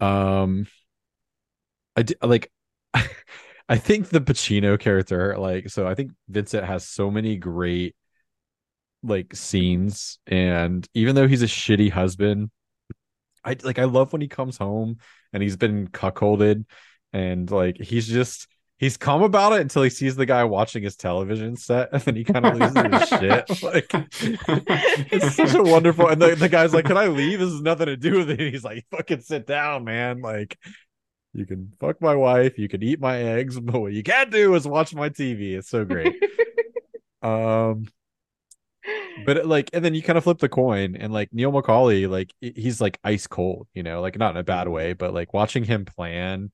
[0.00, 0.66] Um,
[1.96, 2.52] I d- like.
[3.68, 7.96] I think the Pacino character, like, so I think Vincent has so many great
[9.02, 12.50] like scenes, and even though he's a shitty husband,
[13.44, 14.98] I like I love when he comes home
[15.32, 16.64] and he's been cuckolded,
[17.12, 18.46] and like he's just
[18.78, 22.16] he's calm about it until he sees the guy watching his television set, and then
[22.16, 23.62] he kind of loses his shit.
[23.62, 23.90] Like
[25.12, 26.08] it's such a wonderful.
[26.08, 27.40] And the, the guy's like, "Can I leave?
[27.40, 30.58] This has nothing to do with it." And he's like, "Fucking sit down, man." Like
[31.32, 34.54] you can fuck my wife, you can eat my eggs, but what you can't do
[34.54, 35.54] is watch my TV.
[35.54, 36.14] It's so great.
[37.22, 37.86] um,
[39.24, 42.08] but it, like, and then you kind of flip the coin, and like Neil McCauley,
[42.08, 45.32] like he's like ice cold, you know, like not in a bad way, but like
[45.32, 46.50] watching him plan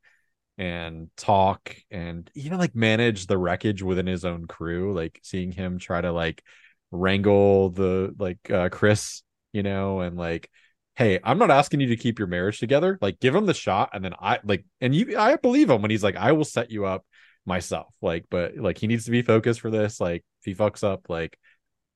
[0.58, 5.78] and talk and even like manage the wreckage within his own crew, like seeing him
[5.78, 6.42] try to like
[6.90, 9.22] wrangle the like uh Chris,
[9.52, 10.50] you know, and like
[10.98, 12.98] hey, I'm not asking you to keep your marriage together.
[13.00, 15.92] Like, give him the shot, and then I like, and you, I believe him when
[15.92, 17.06] he's like, I will set you up
[17.46, 17.94] myself.
[18.02, 20.00] Like, but like, he needs to be focused for this.
[20.00, 21.38] Like, if he fucks up, like,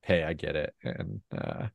[0.03, 1.67] hey, I get it, and uh,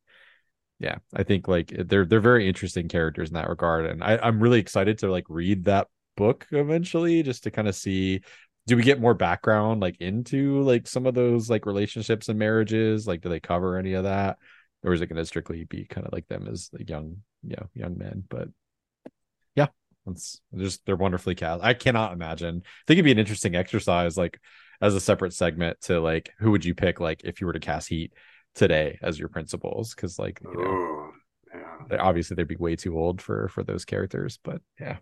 [0.78, 4.40] yeah, I think like they're they're very interesting characters in that regard, and I, I'm
[4.40, 8.22] really excited to like read that book eventually, just to kind of see.
[8.66, 13.06] Do we get more background like into like some of those like relationships and marriages?
[13.06, 14.38] Like, do they cover any of that?
[14.84, 17.68] Or is it going to strictly be kind of like them as young you know
[17.74, 18.24] young men?
[18.28, 18.48] But
[19.54, 19.68] yeah
[20.06, 21.62] it's just they're wonderfully cast.
[21.62, 22.62] I cannot imagine.
[22.64, 24.40] I think it'd be an interesting exercise like
[24.80, 27.60] as a separate segment to like who would you pick like if you were to
[27.60, 28.12] cast heat
[28.54, 29.94] today as your principals?
[29.94, 31.10] Because like you know Oh,
[31.90, 31.98] yeah.
[32.00, 34.98] obviously they'd be way too old for for those characters but yeah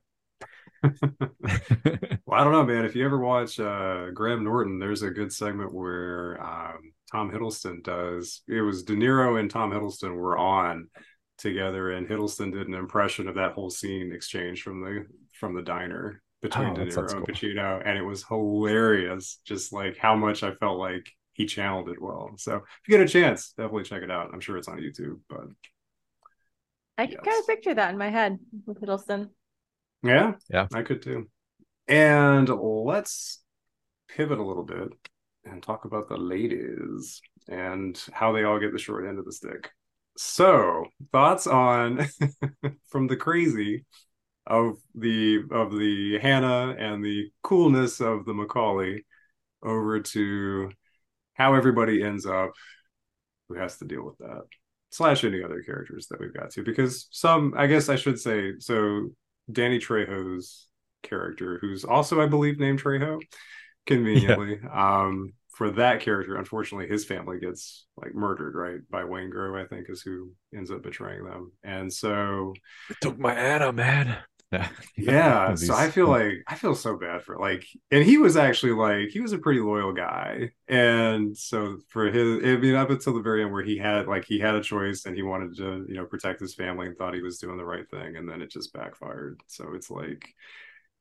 [2.27, 2.85] Well, I don't know, man.
[2.85, 7.83] If you ever watch uh, Graham Norton, there's a good segment where um, Tom Hiddleston
[7.85, 8.43] does.
[8.49, 10.89] It was De Niro and Tom Hiddleston were on
[11.39, 15.07] together, and Hiddleston did an impression of that whole scene exchange from the
[15.39, 17.27] from the diner between Oh, De Niro and cool.
[17.27, 19.41] Pacino, and it was hilarious.
[19.45, 22.33] Just like how much I felt like he channeled it well.
[22.39, 24.31] So if you get a chance, definitely check it out.
[24.33, 25.47] I'm sure it's on YouTube, but
[26.99, 29.31] I can kind of picture that in my head with Hiddleston.
[30.03, 30.67] Yeah, Yeah.
[30.73, 31.29] I could too.
[31.89, 33.43] And let's
[34.09, 34.89] pivot a little bit
[35.45, 39.33] and talk about the ladies and how they all get the short end of the
[39.33, 39.71] stick.
[40.17, 42.09] So, thoughts on
[42.89, 43.85] from the crazy
[44.47, 49.01] of the of the Hanna and the coolness of the McCauley
[49.63, 50.71] over to
[51.35, 52.53] how everybody ends up
[53.49, 54.43] who has to deal with that
[54.91, 58.55] slash any other characters that we've got to because some I guess I should say
[58.59, 59.11] so
[59.51, 60.69] Danny Trejo's
[61.03, 63.21] character, who's also, I believe, named Trejo,
[63.87, 64.61] conveniently.
[64.73, 68.81] Um, for that character, unfortunately, his family gets like murdered, right?
[68.91, 71.53] By Waingro, I think, is who ends up betraying them.
[71.65, 72.53] And so,
[72.91, 74.19] it took my Anna, man.
[74.53, 74.69] Yeah.
[74.97, 78.73] yeah, so I feel like I feel so bad for like, and he was actually
[78.73, 83.15] like he was a pretty loyal guy, and so for his, I mean, up until
[83.15, 85.85] the very end where he had like he had a choice and he wanted to
[85.89, 88.41] you know protect his family and thought he was doing the right thing, and then
[88.41, 89.41] it just backfired.
[89.49, 90.29] So it's like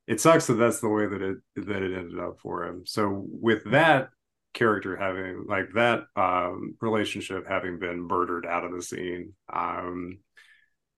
[0.08, 2.84] it sucks that that's the way that it that it ended up for him.
[2.86, 4.10] So with that
[4.54, 10.18] character having like that um relationship having been murdered out of the scene um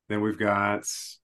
[0.10, 0.84] then we've got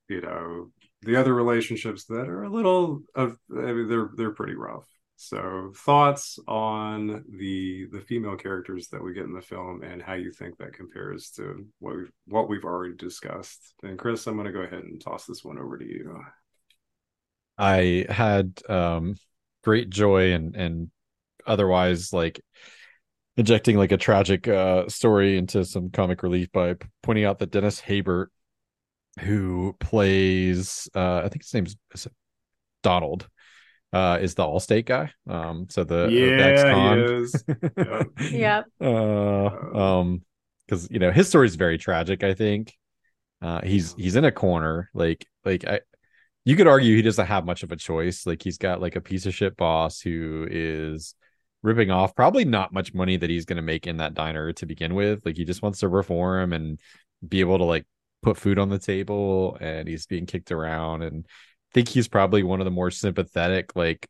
[0.10, 0.70] you know
[1.06, 4.86] the other relationships that are a little of I mean they're they're pretty rough.
[5.16, 10.14] So thoughts on the the female characters that we get in the film and how
[10.14, 13.74] you think that compares to what we've what we've already discussed.
[13.84, 16.22] And Chris, I'm gonna go ahead and toss this one over to you.
[17.58, 19.16] I had um
[19.64, 20.92] great joy and and
[21.46, 22.42] otherwise like
[23.38, 27.80] injecting like a tragic uh story into some comic relief by pointing out that Dennis
[27.80, 28.28] Haysbert
[29.20, 32.14] who plays uh I think his name's is it
[32.82, 33.28] Donald
[33.94, 36.98] uh is the Allstate guy um so the the yeah, ex-con.
[36.98, 37.44] he is.
[38.32, 38.66] Yep.
[38.82, 39.46] uh
[39.78, 40.22] um
[40.66, 42.74] because you know his story is very tragic i think
[43.42, 44.90] Uh, he's he's in a corner.
[44.94, 45.82] Like like I,
[46.46, 48.26] you could argue he doesn't have much of a choice.
[48.26, 51.14] Like he's got like a piece of shit boss who is
[51.62, 54.66] ripping off probably not much money that he's going to make in that diner to
[54.66, 55.26] begin with.
[55.26, 56.80] Like he just wants to reform and
[57.28, 57.86] be able to like
[58.24, 61.04] put food on the table, and he's being kicked around.
[61.04, 64.08] And I think he's probably one of the more sympathetic like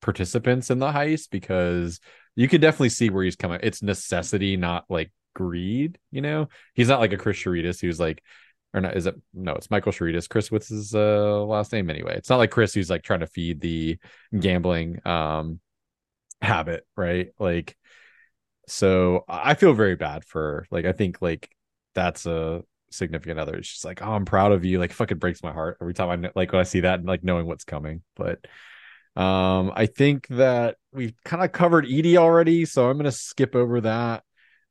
[0.00, 2.00] participants in the heist because
[2.36, 3.60] you can definitely see where he's coming.
[3.62, 5.98] It's necessity, not like greed.
[6.12, 8.22] You know, he's not like a Chris Charitas who's like
[8.72, 10.28] or not is it no it's michael Charitas.
[10.28, 13.26] chris what's his uh last name anyway it's not like chris who's like trying to
[13.26, 13.98] feed the
[14.38, 15.60] gambling um
[16.40, 17.76] habit right like
[18.68, 21.50] so i feel very bad for like i think like
[21.94, 25.52] that's a significant other she's like oh i'm proud of you like fucking breaks my
[25.52, 28.44] heart every time i like when i see that and like knowing what's coming but
[29.16, 33.80] um i think that we've kind of covered edie already so i'm gonna skip over
[33.80, 34.22] that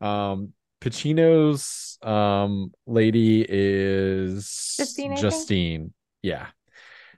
[0.01, 5.93] um Pacino's um lady is Justine, Justine.
[6.21, 6.47] Yeah.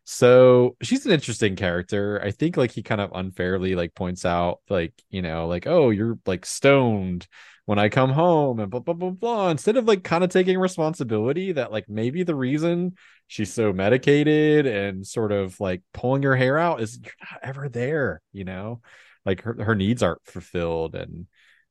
[0.03, 2.19] So she's an interesting character.
[2.23, 5.91] I think like he kind of unfairly like points out like, you know, like, oh,
[5.91, 7.27] you're like stoned
[7.71, 9.49] when I come home and blah blah blah blah.
[9.49, 12.97] Instead of like kind of taking responsibility that like maybe the reason
[13.27, 17.69] she's so medicated and sort of like pulling her hair out is you're not ever
[17.69, 18.81] there, you know?
[19.25, 21.27] Like her, her needs aren't fulfilled and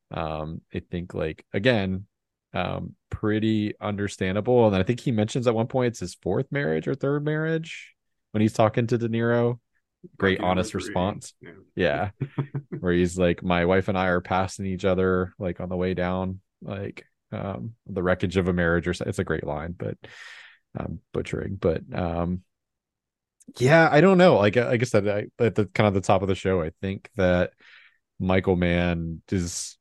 [0.09, 2.07] um i think like again
[2.55, 6.87] um pretty understandable and i think he mentions at one point it's his fourth marriage
[6.87, 7.93] or third marriage
[8.31, 9.59] when he's talking to de niro
[10.17, 11.33] great honest response.
[11.41, 12.27] Yeah, yeah.
[12.79, 15.93] where he's like my wife and i are passing each other like on the way
[15.93, 19.97] down like um the wreckage of a marriage or it's a great line but
[20.79, 22.41] um butchering but um
[23.57, 24.37] yeah i don't know.
[24.37, 26.71] Like like i said I, at the kind of the top of the show i
[26.81, 27.51] think that
[28.19, 29.79] Michael Mann is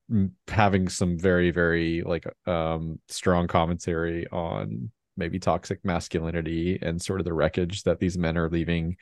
[0.48, 7.24] having some very very like um strong commentary on maybe toxic masculinity and sort of
[7.26, 8.96] the wreckage that these men are leaving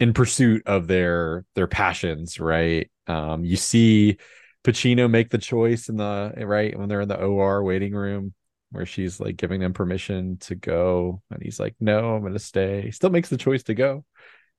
[0.00, 2.90] in pursuit of their their passions right?
[3.06, 4.18] Um you see
[4.64, 8.34] Pacino make the choice in the right when they're in the OR waiting room
[8.70, 12.82] where she's like giving them permission to go and he's like no I'm to stay.
[12.82, 14.04] He still makes the choice to go.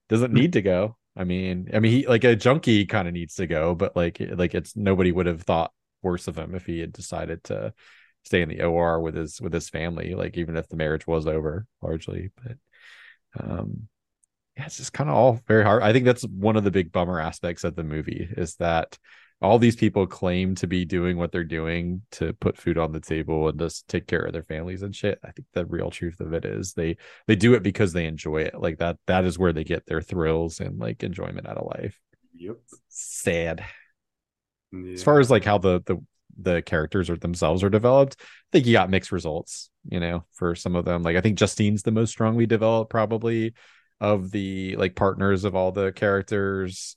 [0.10, 0.98] Doesn't need to go.
[1.16, 4.22] I mean, I mean, he like a junkie kind of needs to go, but like,
[4.32, 7.74] like it's nobody would have thought worse of him if he had decided to
[8.24, 11.28] stay in the OR with his with his family, like even if the marriage was
[11.28, 12.30] over largely.
[12.42, 12.58] But
[13.44, 13.90] um,
[14.60, 15.84] yeah, it's just kind of all very hard.
[15.84, 18.97] I think that's one of the big bummer aspects of the movie is that
[19.41, 22.99] all these people claim to be doing what they're doing to put food on the
[22.99, 25.18] table and just take care of their families and shit.
[25.24, 28.41] I think the real truth of it is they they do it because they enjoy
[28.41, 28.60] it.
[28.60, 31.97] Like that that is where they get their thrills and like enjoyment out of life.
[32.36, 32.57] Yep.
[32.89, 33.64] Sad.
[34.74, 34.91] Yeah.
[34.91, 36.03] As far as like how the the
[36.38, 40.53] the characters or themselves are developed, I think you got mixed results, you know, for
[40.53, 41.01] some of them.
[41.01, 43.53] Like I think Justine's the most strongly developed probably
[44.02, 46.95] of the like partners of all the characters.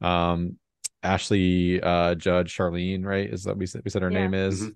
[0.00, 0.58] Um
[1.02, 3.28] Ashley uh Judd Charlene, right?
[3.28, 4.20] Is that we said we said her yeah.
[4.20, 4.62] name is.
[4.62, 4.70] Mm-hmm.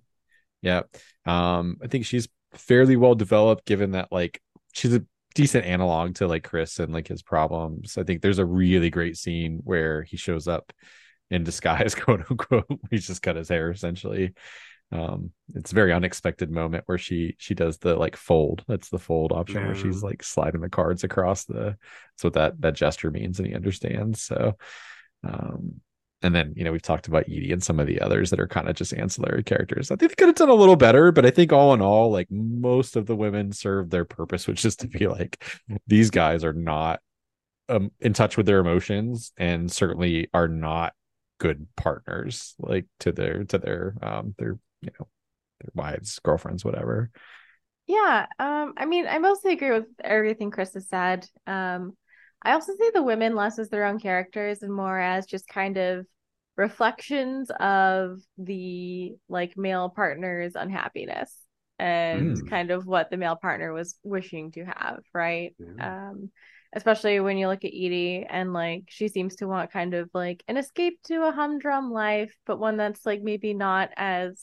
[0.63, 0.83] Yeah.
[1.27, 4.41] Um, I think she's fairly well developed given that like
[4.73, 5.05] she's a
[5.35, 7.99] decent analog to like Chris and like his problems.
[7.99, 10.73] I think there's a really great scene where he shows up
[11.31, 12.67] in disguise, quote unquote.
[12.91, 14.35] He's just cut his hair essentially.
[14.93, 18.63] Um, it's a very unexpected moment where she she does the like fold.
[18.69, 19.67] That's the fold option yeah.
[19.69, 21.77] where she's like sliding the cards across the.
[22.13, 24.23] That's what that that gesture means, and he understands.
[24.23, 24.57] So,
[25.25, 25.81] um,
[26.21, 28.47] and then you know we've talked about Edie and some of the others that are
[28.47, 29.91] kind of just ancillary characters.
[29.91, 32.11] I think they could have done a little better, but I think all in all,
[32.13, 35.43] like most of the women serve their purpose, which is to be like
[35.87, 37.01] these guys are not
[37.71, 40.93] um, in touch with their emotions and certainly are not
[41.39, 45.09] good partners, like to their to their um their you know
[45.61, 47.11] their wives, girlfriends, whatever.
[47.87, 51.27] Yeah, um, I mean, I mostly agree with everything Chris has said.
[51.47, 51.97] Um,
[52.43, 55.77] I also see the women less as their own characters and more as just kind
[55.77, 56.07] of
[56.57, 61.35] reflections of the like male partner's unhappiness
[61.79, 62.51] and mm.
[62.51, 65.55] kind of what the male partner was wishing to have, right?
[65.59, 66.11] Yeah.
[66.11, 66.31] Um
[66.75, 70.43] especially when you look at Edie and like she seems to want kind of like
[70.49, 74.43] an escape to a humdrum life, but one that's like maybe not as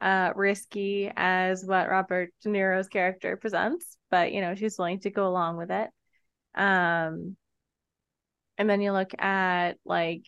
[0.00, 5.10] uh risky as what Robert De Niro's character presents, but you know, she's willing to
[5.10, 5.88] go along with it.
[6.54, 7.36] Um,
[8.58, 10.24] and then you look at like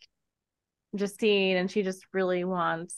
[0.94, 2.96] Justine, and she just really wants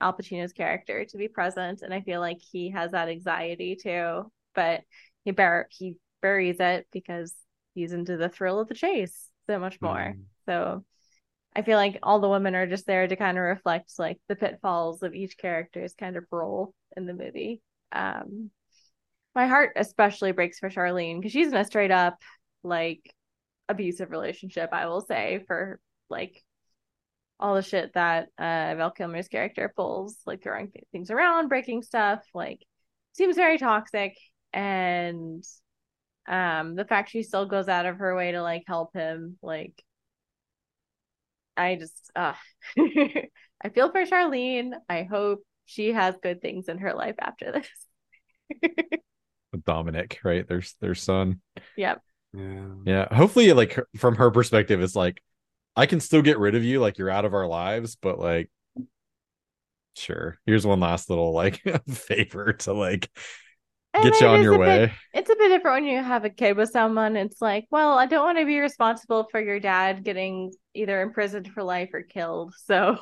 [0.00, 4.30] Al Pacino's character to be present, and I feel like he has that anxiety too,
[4.54, 4.82] but
[5.24, 7.32] he bur- he buries it because
[7.74, 10.14] he's into the thrill of the chase so much more.
[10.16, 10.22] Mm.
[10.46, 10.84] So
[11.56, 14.36] I feel like all the women are just there to kind of reflect like the
[14.36, 17.62] pitfalls of each character's kind of role in the movie.
[17.92, 18.50] Um,
[19.34, 22.18] my heart especially breaks for Charlene because she's in a straight up
[22.62, 23.14] like
[23.68, 26.42] abusive relationship, I will say, for like
[27.40, 31.82] all the shit that uh Val Kilmer's character pulls, like throwing th- things around, breaking
[31.82, 32.60] stuff, like
[33.12, 34.16] seems very toxic
[34.52, 35.44] and
[36.28, 39.82] um the fact she still goes out of her way to like help him, like
[41.56, 42.34] I just uh
[42.78, 44.72] I feel for Charlene.
[44.88, 48.70] I hope she has good things in her life after this.
[49.64, 50.46] Dominic, right?
[50.46, 51.40] There's their son.
[51.76, 52.02] Yep.
[52.34, 52.66] Yeah.
[52.84, 53.14] Yeah.
[53.14, 55.22] Hopefully, like from her perspective, it's like
[55.76, 58.50] I can still get rid of you, like you're out of our lives, but like
[59.96, 60.38] sure.
[60.46, 63.08] Here's one last little like favor to like
[63.94, 64.92] And get you on your a bit- way.
[65.14, 67.16] it's a bit different when you have a kid with someone.
[67.16, 71.48] It's like, well, I don't want to be responsible for your dad getting either imprisoned
[71.48, 72.54] for life or killed.
[72.64, 72.98] So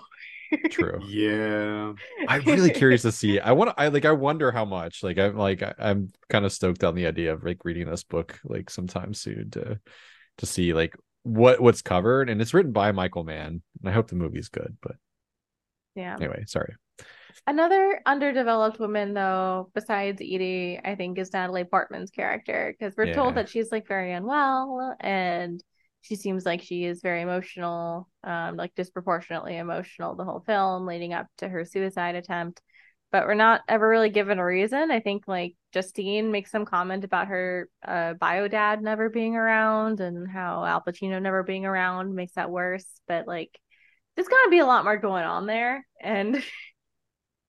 [0.70, 1.00] True.
[1.06, 1.94] Yeah.
[2.28, 3.40] I'm really curious to see.
[3.40, 3.80] I want to.
[3.80, 4.04] I like.
[4.04, 5.02] I wonder how much.
[5.02, 5.62] Like, I'm like.
[5.62, 9.14] I, I'm kind of stoked on the idea of like reading this book like sometime
[9.14, 9.80] soon to
[10.38, 12.28] to see like what what's covered.
[12.28, 13.62] And it's written by Michael Mann.
[13.80, 14.76] And I hope the movie's good.
[14.82, 14.96] But
[15.94, 16.16] yeah.
[16.16, 16.74] anyway, sorry.
[17.46, 23.14] Another underdeveloped woman, though, besides Edie, I think is Natalie Portman's character because we're Yeah.
[23.14, 25.62] told that she's like very unwell and
[26.02, 31.12] she seems like she is very emotional, um, like disproportionately emotional the whole film leading
[31.12, 32.60] up to her suicide attempt.
[33.12, 34.90] But we're not ever really given a reason.
[34.90, 40.00] I think like Justine makes some comment about her uh, bio dad never being around
[40.00, 42.86] and how Al Pacino never being around makes that worse.
[43.06, 43.58] But like,
[44.16, 46.42] there's got to be a lot more going on there, and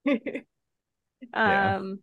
[1.32, 1.76] Yeah.
[1.76, 2.00] um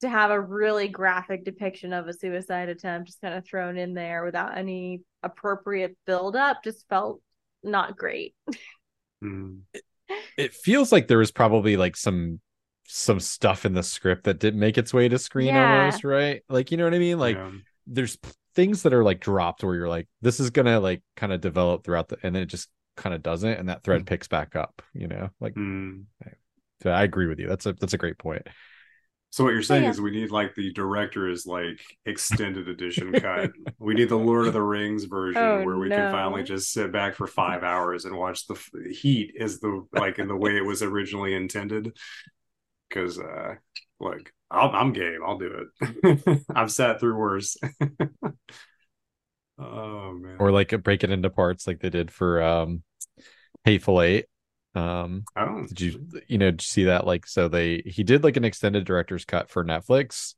[0.00, 3.94] to have a really graphic depiction of a suicide attempt just kind of thrown in
[3.94, 7.20] there without any appropriate build up just felt
[7.62, 8.34] not great.
[9.22, 9.60] Mm.
[10.36, 12.38] It feels like there was probably like some
[12.86, 15.78] some stuff in the script that didn't make its way to screen Yeah.
[15.78, 16.42] almost right.
[16.50, 17.18] Like you know what I mean?
[17.18, 17.50] Like Yeah.
[17.86, 18.18] there's
[18.54, 21.84] things that are like dropped where you're like this is gonna like kind of develop
[21.84, 24.82] throughout the and then it just kind of doesn't and that thread picks back up.
[24.92, 26.04] You know, like Mm.
[26.82, 27.48] So I agree with you.
[27.48, 28.46] That's a that's a great point.
[29.34, 29.90] So what you're saying yeah.
[29.90, 33.50] is we need like the director's like extended edition cut.
[33.80, 36.92] We need the Lord of the Rings version Oh, where we can finally just sit
[36.92, 40.56] back for five hours and watch the f- heat is the like in the way
[40.56, 41.96] it was originally intended.
[42.88, 43.56] Because uh,
[43.98, 45.18] look, I'll, I'm game.
[45.26, 46.44] I'll do it.
[46.54, 47.56] I've sat through worse.
[49.58, 50.36] oh man.
[50.38, 52.84] Or like break it into parts like they did for um
[53.64, 54.26] Hateful Eight.
[54.74, 58.24] Um oh, did you you know did you see that like so they he did
[58.24, 60.34] like an extended director's cut for netflix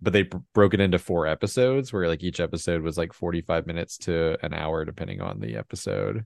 [0.00, 3.66] but they b- broke it into four episodes where like each episode was like 45
[3.66, 6.24] minutes to an hour depending on the episode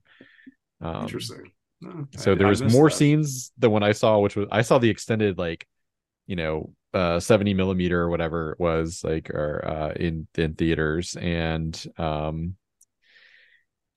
[0.80, 1.50] um, interesting.
[1.84, 2.94] Oh, so I- there was more that.
[2.96, 5.66] scenes than when i saw which was i saw the extended like
[6.26, 11.16] you know uh 70 millimeter or whatever it was like or uh in in theaters
[11.16, 12.56] and um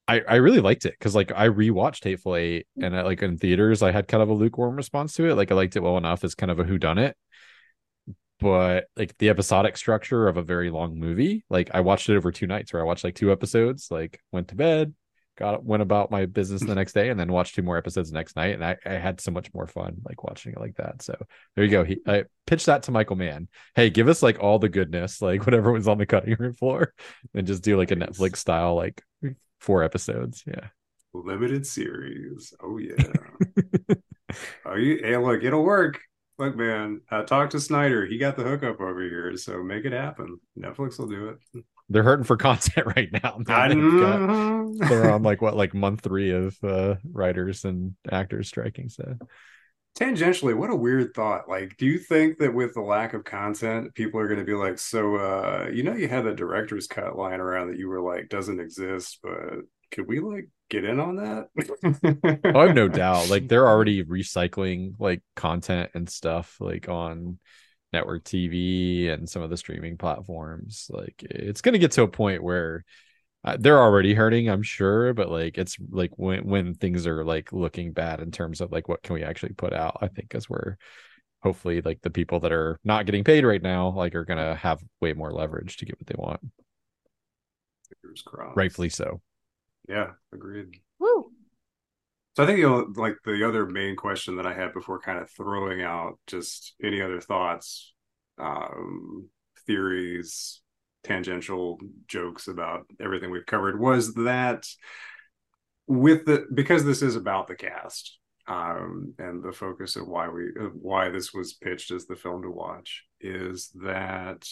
[0.08, 2.86] I, I really liked it because like I rewatched Hateful Eight mm.
[2.86, 5.36] and I, like in theaters I had kind of a lukewarm response to it.
[5.36, 7.14] Like I liked it well enough as kind of a whodunit,
[8.40, 12.32] but like the episodic structure of a very long movie, like I watched it over
[12.32, 14.94] two nights where I watched like two episodes, like went to bed,
[15.38, 18.18] got went about my business the next day, and then watched two more episodes the
[18.18, 21.02] next night, and I, I had so much more fun like watching it like that.
[21.02, 21.16] So
[21.56, 21.84] there you go.
[21.84, 23.48] He I pitched that to Michael Mann.
[23.76, 26.94] Hey, give us like all the goodness, like whatever was on the cutting room floor,
[27.34, 29.02] and just do like a Netflix style like
[29.64, 30.44] four episodes.
[30.46, 30.68] Yeah.
[31.14, 32.54] limited series.
[32.62, 33.94] Oh yeah.
[34.66, 35.00] oh, you.
[35.04, 36.00] Hey, look, it'll work.
[36.40, 37.02] Look, man.
[37.12, 38.06] Uh, talk to Snyder.
[38.06, 40.40] He got the hookup over here, so make it happen.
[40.60, 41.64] Netflix will do it.
[41.90, 43.40] They're hurting for content right now.
[43.44, 43.70] Got-
[44.90, 48.90] they're on like what like month three of uh writers and actors striking.
[48.90, 49.18] So
[49.98, 51.48] Tangentially, what a weird thought.
[51.48, 54.56] Like, do you think that with the lack of content, people are going to be
[54.56, 58.02] like, so, uh, you know, you had the director's cut lying around that you were
[58.02, 59.60] like, doesn't exist, but
[59.92, 62.42] could we like get in on that?
[62.44, 63.30] oh, I have no doubt.
[63.30, 67.40] Like they're already recycling like content and stuff like on
[67.94, 70.88] network TV and some of the streaming platforms.
[70.90, 72.84] Like it's gonna get to a point where
[73.44, 77.52] uh, they're already hurting, I'm sure, but like it's like when when things are like
[77.52, 80.50] looking bad in terms of like what can we actually put out, I think is
[80.50, 80.78] where
[81.42, 84.82] hopefully like the people that are not getting paid right now like are gonna have
[85.02, 86.40] way more leverage to get what they want.
[88.02, 88.56] Fingers crossed.
[88.56, 89.22] Rightfully so.
[89.90, 90.80] Yeah, agreed.
[91.00, 91.32] Woo.
[92.36, 95.20] So I think you know, like the other main question that I had before kind
[95.20, 97.94] of throwing out just any other thoughts,
[98.40, 99.28] um,
[99.68, 100.63] theories,
[101.04, 104.66] tangential jokes about everything we've covered was that
[105.88, 110.50] with the because this is about the cast um and the focus of why we
[110.60, 114.46] of why this was pitched as the film to watch is that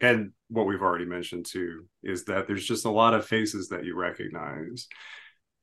[0.00, 3.84] and what we've already mentioned too is that there's just a lot of faces that
[3.84, 4.88] you recognize.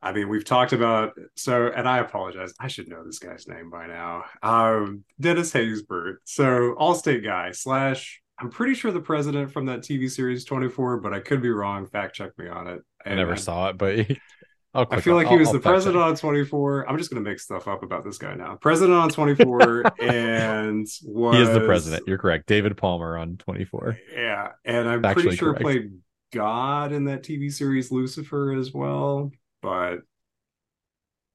[0.01, 2.53] I mean, we've talked about so, and I apologize.
[2.59, 4.23] I should know this guy's name by now.
[4.41, 6.15] Um, Dennis Haysbert.
[6.23, 8.21] So, Allstate guy slash.
[8.41, 11.85] I'm pretty sure the president from that TV series 24, but I could be wrong.
[11.85, 12.81] Fact check me on it.
[13.05, 13.93] I never saw it, but
[14.73, 16.89] I feel like he was I'll the president on 24.
[16.89, 18.55] I'm just going to make stuff up about this guy now.
[18.55, 22.07] President on 24 and was, he is the president.
[22.07, 22.47] You're correct.
[22.47, 23.99] David Palmer on 24.
[24.15, 25.61] Yeah, and I'm pretty sure correct.
[25.61, 25.91] played
[26.33, 29.31] God in that TV series Lucifer as well.
[29.61, 29.99] But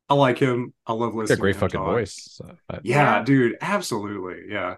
[0.08, 0.74] I like him.
[0.88, 1.38] I love listening.
[1.38, 1.86] a great fucking talk.
[1.86, 2.40] voice.
[2.42, 4.52] So, yeah, dude, absolutely.
[4.52, 4.74] Yeah.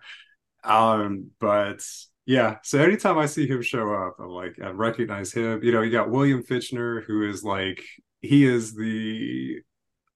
[0.64, 1.82] Um, but
[2.28, 5.62] yeah, so anytime I see him show up, I'm like, I recognize him.
[5.62, 7.82] You know, you got William Fichtner, who is like
[8.20, 9.60] he is the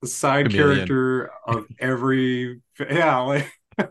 [0.04, 0.52] side Chameleon.
[0.52, 3.50] character of every yeah like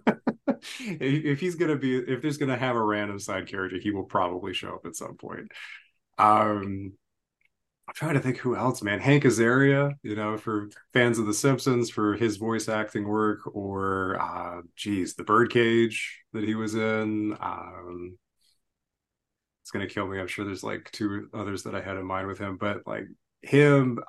[0.79, 4.53] if he's gonna be if there's gonna have a random side character he will probably
[4.53, 5.51] show up at some point
[6.17, 6.93] um
[7.91, 11.33] i'm trying to think who else man hank azaria you know for fans of the
[11.33, 17.35] simpsons for his voice acting work or uh geez the birdcage that he was in
[17.39, 18.17] um
[19.61, 22.27] it's gonna kill me i'm sure there's like two others that i had in mind
[22.27, 23.05] with him but like
[23.41, 23.99] him.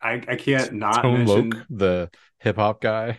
[0.00, 3.18] I, I can't not Tone mention Loc, the hip hop guy,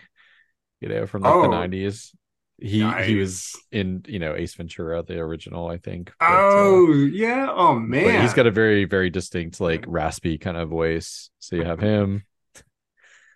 [0.79, 2.13] you know, from like oh, the nineties.
[2.61, 3.07] He nice.
[3.07, 6.11] he was in you know Ace Ventura, the original, I think.
[6.19, 10.57] But, oh uh, yeah, oh man, he's got a very very distinct like raspy kind
[10.57, 11.29] of voice.
[11.39, 12.23] So you have him.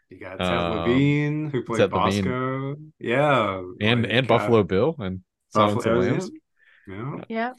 [0.09, 2.69] You got Ted um, Levine who played Ted Bosko.
[2.69, 2.93] Levine.
[2.99, 6.32] Yeah, and like, and Buffalo uh, Bill and Silence of Lambs.
[6.88, 7.15] Yeah.
[7.30, 7.51] Yeah.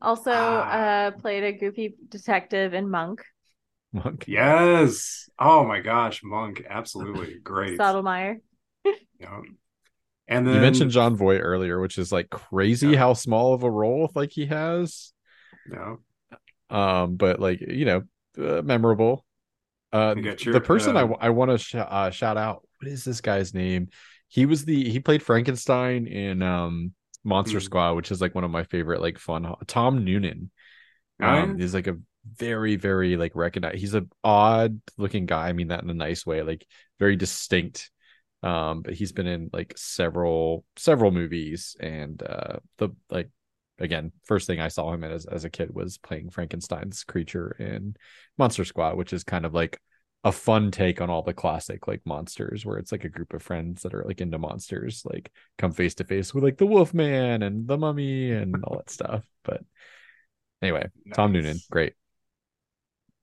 [0.00, 0.68] Also, ah.
[0.68, 3.24] uh, played a goofy detective in Monk.
[3.92, 4.24] Monk.
[4.26, 5.30] Yes.
[5.38, 6.64] Oh my gosh, Monk.
[6.68, 7.78] Absolutely great.
[7.78, 8.40] Stottlemeyer.
[9.20, 9.40] yeah.
[10.26, 12.98] And then you mentioned Jon Voight earlier, which is like crazy yeah.
[12.98, 15.12] how small of a role like he has.
[15.70, 15.96] Yeah.
[16.70, 18.02] Um, but like you know,
[18.38, 19.24] uh, memorable.
[19.92, 22.66] Uh, your, the person uh, I I want to sh- uh, shout out.
[22.80, 23.88] What is this guy's name?
[24.28, 27.64] He was the he played Frankenstein in um Monster hmm.
[27.64, 29.54] Squad, which is like one of my favorite like fun.
[29.66, 30.50] Tom Noonan.
[31.20, 31.96] Um, he's like a
[32.32, 36.24] very very like recognized he's a odd looking guy i mean that in a nice
[36.24, 36.66] way like
[36.98, 37.90] very distinct
[38.44, 43.30] um but he's been in like several several movies and uh the like
[43.78, 47.56] again first thing i saw him in as, as a kid was playing frankenstein's creature
[47.58, 47.96] in
[48.38, 49.80] monster squad which is kind of like
[50.24, 53.42] a fun take on all the classic like monsters where it's like a group of
[53.42, 56.94] friends that are like into monsters like come face to face with like the wolf
[56.94, 59.62] man and the mummy and all that stuff but
[60.62, 61.16] anyway nice.
[61.16, 61.94] tom noonan great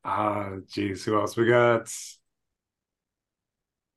[0.03, 1.91] Ah, uh, geez, who else we got?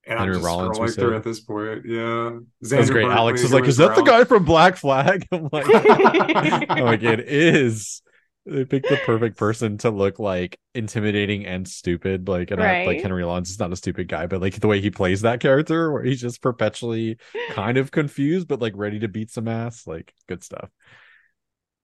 [0.06, 1.82] And Henry I'm just Rollins scrolling through at this point.
[1.86, 3.04] Yeah, that's great.
[3.04, 6.96] Berkeley, Alex was like, "Is that the guy from Black Flag?" I'm like, "Oh my
[6.96, 8.02] god, it is."
[8.46, 12.28] They picked the perfect person to look like intimidating and stupid.
[12.28, 12.82] Like, and right.
[12.82, 15.22] I, like Henry Rollins is not a stupid guy, but like the way he plays
[15.22, 17.16] that character, where he's just perpetually
[17.52, 19.86] kind of confused, but like ready to beat some ass.
[19.86, 20.68] Like, good stuff.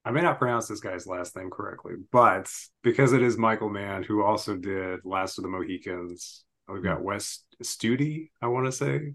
[0.05, 2.51] I may not pronounce this guy's last name correctly, but
[2.83, 7.03] because it is Michael Mann, who also did Last of the Mohicans, we've got.
[7.03, 9.15] Wes Studi, I want to say,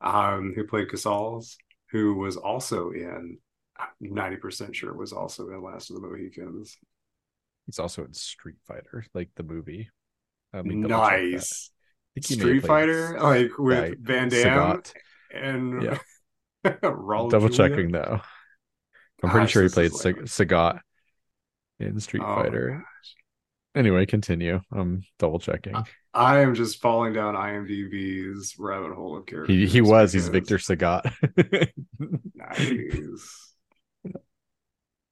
[0.00, 1.56] um, who played Casals,
[1.90, 3.38] who was also in,
[4.02, 6.76] 90% sure was also in Last of the Mohicans.
[7.66, 9.90] He's also in Street Fighter, like the movie.
[10.52, 11.70] nice.
[12.20, 13.98] Street Fighter, like with right.
[13.98, 14.92] Van Damme Sagat.
[15.32, 15.98] and yeah.
[16.82, 17.50] Double Julia.
[17.50, 18.20] checking though.
[19.22, 20.80] I'm pretty sure he played Sagat
[21.78, 22.84] in Street oh, Fighter.
[23.74, 24.60] Anyway, continue.
[24.72, 25.74] I'm double checking.
[26.12, 29.54] I am just falling down IMDb's rabbit hole of characters.
[29.54, 30.12] He he was.
[30.12, 31.12] He's Victor Sagat.
[32.34, 33.54] nice.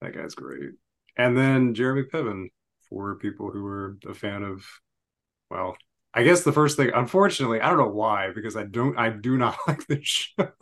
[0.01, 0.71] That guy's great.
[1.17, 2.47] And then Jeremy Piven
[2.89, 4.65] for people who were a fan of,
[5.51, 5.77] well,
[6.15, 9.37] I guess the first thing, unfortunately, I don't know why, because I don't, I do
[9.37, 10.53] not like this show.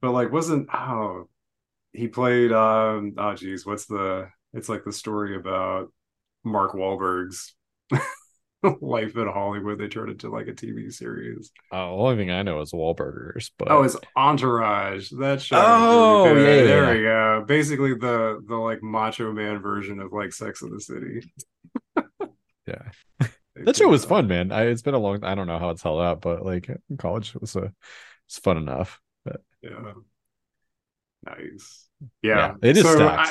[0.00, 1.28] but like, wasn't oh
[1.92, 5.92] he played um oh geez what's the it's like the story about
[6.44, 7.54] mark Wahlberg's
[8.80, 9.78] life in hollywood.
[9.78, 11.50] They turned it into like a tv series.
[11.72, 15.10] Oh the only thing i know is Wahlburgers but oh it's entourage.
[15.10, 16.92] That show oh yeah, yeah, there yeah.
[16.92, 17.02] we
[17.40, 17.44] go.
[17.46, 21.32] Basically the the like macho man version of like sex in the city.
[22.66, 23.28] Yeah.
[23.64, 24.52] That show was fun man.
[24.52, 26.96] I, it's been a long i don't know how it's held out but like in
[26.98, 27.72] college was uh, a
[28.26, 29.94] it's fun enough but yeah.
[31.24, 31.88] Nice.
[32.22, 32.70] Yeah, yeah.
[32.70, 33.24] it is so.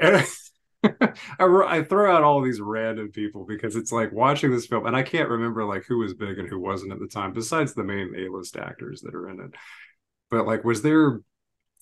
[1.38, 4.96] I, I, throw out all these random people because it's like watching this film, and
[4.96, 7.84] I can't remember like who was big and who wasn't at the time, besides the
[7.84, 9.54] main A-list actors that are in it.
[10.30, 11.20] But like, was there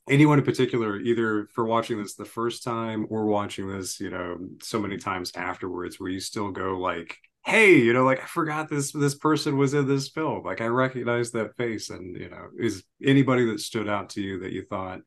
[0.09, 4.39] anyone in particular, either for watching this the first time or watching this, you know,
[4.63, 8.69] so many times afterwards, where you still go like, "Hey, you know, like I forgot
[8.69, 10.45] this this person was in this film.
[10.45, 14.41] Like I recognize that face." And you know, is anybody that stood out to you
[14.41, 15.01] that you thought,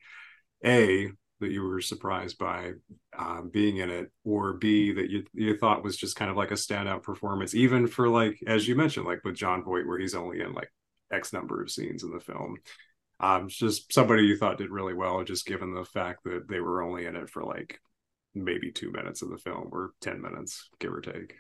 [0.66, 1.10] a
[1.40, 2.74] that you were surprised by
[3.18, 6.52] um, being in it, or B that you you thought was just kind of like
[6.52, 10.16] a standout performance, even for like as you mentioned, like with Jon Voight, where he's
[10.16, 10.72] only in like
[11.12, 12.58] X number of scenes in the film.
[13.20, 16.82] Um, just somebody you thought did really well, just given the fact that they were
[16.82, 17.80] only in it for like
[18.34, 21.36] maybe two minutes of the film or 10 minutes, give or take.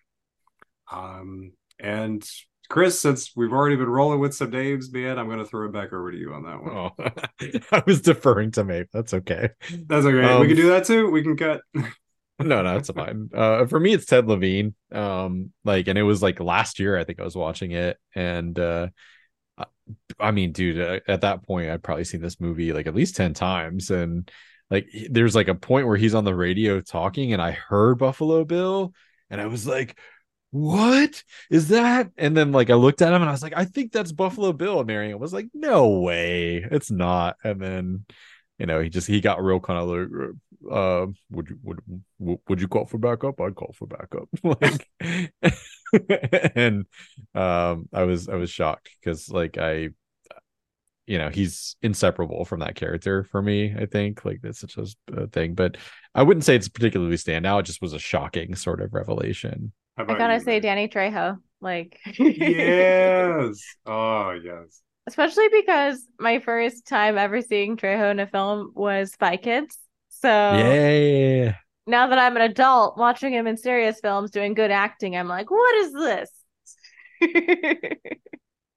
[0.91, 2.27] Um, and
[2.69, 5.73] Chris, since we've already been rolling with some names, man, I'm going to throw it
[5.73, 6.71] back over to you on that one.
[6.71, 8.87] Oh, I was deferring to Maeve.
[8.93, 9.49] That's okay.
[9.87, 10.23] That's okay.
[10.23, 11.09] Um, we can do that too.
[11.09, 11.61] We can cut.
[11.73, 13.29] no, no, it's fine.
[13.33, 14.75] Uh, for me, it's Ted Levine.
[14.91, 16.97] Um, like, and it was like last year.
[16.97, 18.89] I think I was watching it, and uh,
[20.19, 23.15] I mean, dude, uh, at that point, I'd probably seen this movie like at least
[23.15, 23.89] 10 times.
[23.89, 24.29] And
[24.69, 28.45] like, there's like a point where he's on the radio talking, and I heard Buffalo
[28.45, 28.93] Bill,
[29.29, 29.97] and I was like,
[30.51, 32.11] what is that?
[32.17, 34.51] And then like I looked at him and I was like, I think that's Buffalo
[34.51, 34.79] Bill.
[34.79, 37.37] And Marion was like, no way, it's not.
[37.43, 38.05] And then,
[38.57, 42.61] you know, he just he got real kind of like, uh, would you would would
[42.61, 43.39] you call for backup?
[43.39, 44.27] I'd call for backup.
[44.43, 44.87] like,
[46.55, 46.85] and
[47.35, 49.89] um, I was I was shocked because like I
[51.09, 54.77] you know he's inseparable from that character for me i think like that's such
[55.11, 55.75] a thing but
[56.13, 59.73] i wouldn't say it's particularly standout it just was a shocking sort of revelation
[60.07, 63.61] i gotta you, say danny trejo like yes.
[63.85, 64.81] Oh yes.
[65.07, 69.77] Especially because my first time ever seeing trejo in a film was spy kids.
[70.09, 71.55] So yeah.
[71.87, 75.49] now that i'm an adult watching him in serious films doing good acting i'm like
[75.51, 76.29] what is this?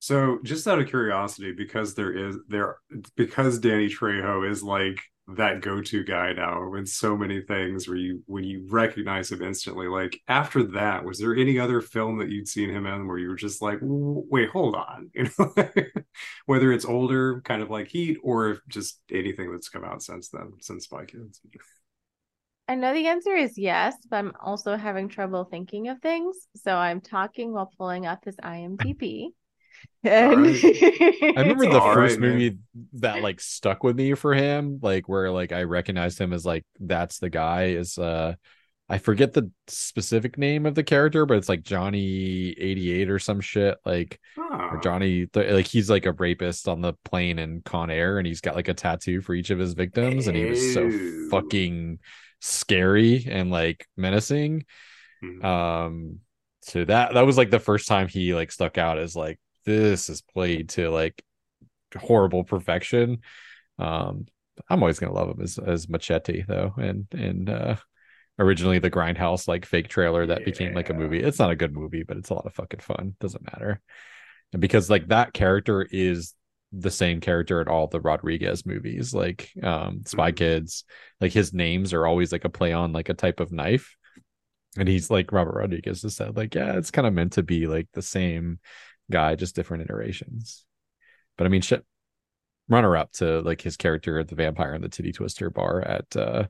[0.02, 2.78] So, just out of curiosity, because there is there
[3.14, 4.98] because Danny Trejo is like
[5.28, 9.86] that go-to guy now in so many things where you when you recognize him instantly.
[9.86, 13.28] Like after that, was there any other film that you'd seen him in where you
[13.28, 15.54] were just like, wait, hold on, you know,
[16.46, 20.52] whether it's older, kind of like Heat, or just anything that's come out since then,
[20.60, 21.40] since Spy Kids.
[22.68, 26.36] I know the answer is yes, but I'm also having trouble thinking of things.
[26.56, 29.28] So I'm talking while pulling up his IMDb.
[30.04, 32.88] And I remember the first right, movie man.
[32.94, 36.64] that like stuck with me for him, like where like I recognized him as like
[36.80, 38.34] that's the guy is uh
[38.88, 43.40] I forget the specific name of the character, but it's like Johnny 88 or some
[43.40, 43.78] shit.
[43.86, 44.68] Like huh.
[44.72, 48.40] or Johnny like he's like a rapist on the plane in Con Air and he's
[48.40, 50.30] got like a tattoo for each of his victims, Ew.
[50.30, 50.90] and he was so
[51.30, 52.00] fucking
[52.40, 54.64] scary and like menacing.
[55.24, 55.44] Mm-hmm.
[55.44, 56.18] Um
[56.62, 60.08] so that that was like the first time he like stuck out as like this
[60.08, 61.22] is played to like
[61.96, 63.18] horrible perfection.
[63.78, 64.26] Um,
[64.68, 67.76] I'm always gonna love him as as Machete though, and and uh,
[68.38, 70.44] originally the Grindhouse like fake trailer that yeah.
[70.44, 71.20] became like a movie.
[71.22, 73.14] It's not a good movie, but it's a lot of fucking fun.
[73.20, 73.80] Doesn't matter,
[74.52, 76.34] and because like that character is
[76.72, 80.36] the same character in all the Rodriguez movies, like um Spy mm-hmm.
[80.36, 80.84] Kids,
[81.20, 83.96] like his names are always like a play on like a type of knife.
[84.78, 87.66] And he's like Robert Rodriguez has said, like, yeah, it's kind of meant to be
[87.66, 88.58] like the same
[89.10, 90.64] guy, just different iterations.
[91.36, 91.84] But I mean, shit,
[92.68, 96.44] runner up to like his character, the vampire in the titty twister bar at uh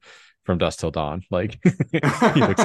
[0.44, 1.22] from Dusk Till Dawn.
[1.30, 1.58] Like
[1.92, 2.64] he looks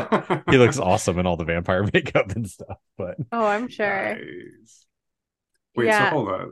[0.49, 2.77] he looks awesome in all the vampire makeup and stuff.
[2.97, 4.15] But oh, I'm sure.
[4.15, 4.85] Nice.
[5.75, 6.09] Wait, yeah.
[6.09, 6.51] so hold on.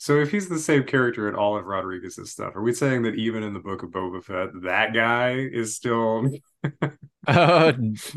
[0.00, 3.16] So if he's the same character in all of Rodriguez's stuff, are we saying that
[3.16, 6.30] even in the book of Boba Fett, that guy is still?
[7.26, 7.72] uh,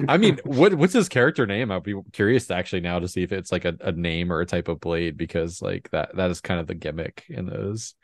[0.08, 1.72] I mean, what what's his character name?
[1.72, 4.41] I'd be curious to actually now to see if it's like a, a name or
[4.41, 7.95] a type of blade because like that that is kind of the gimmick in those.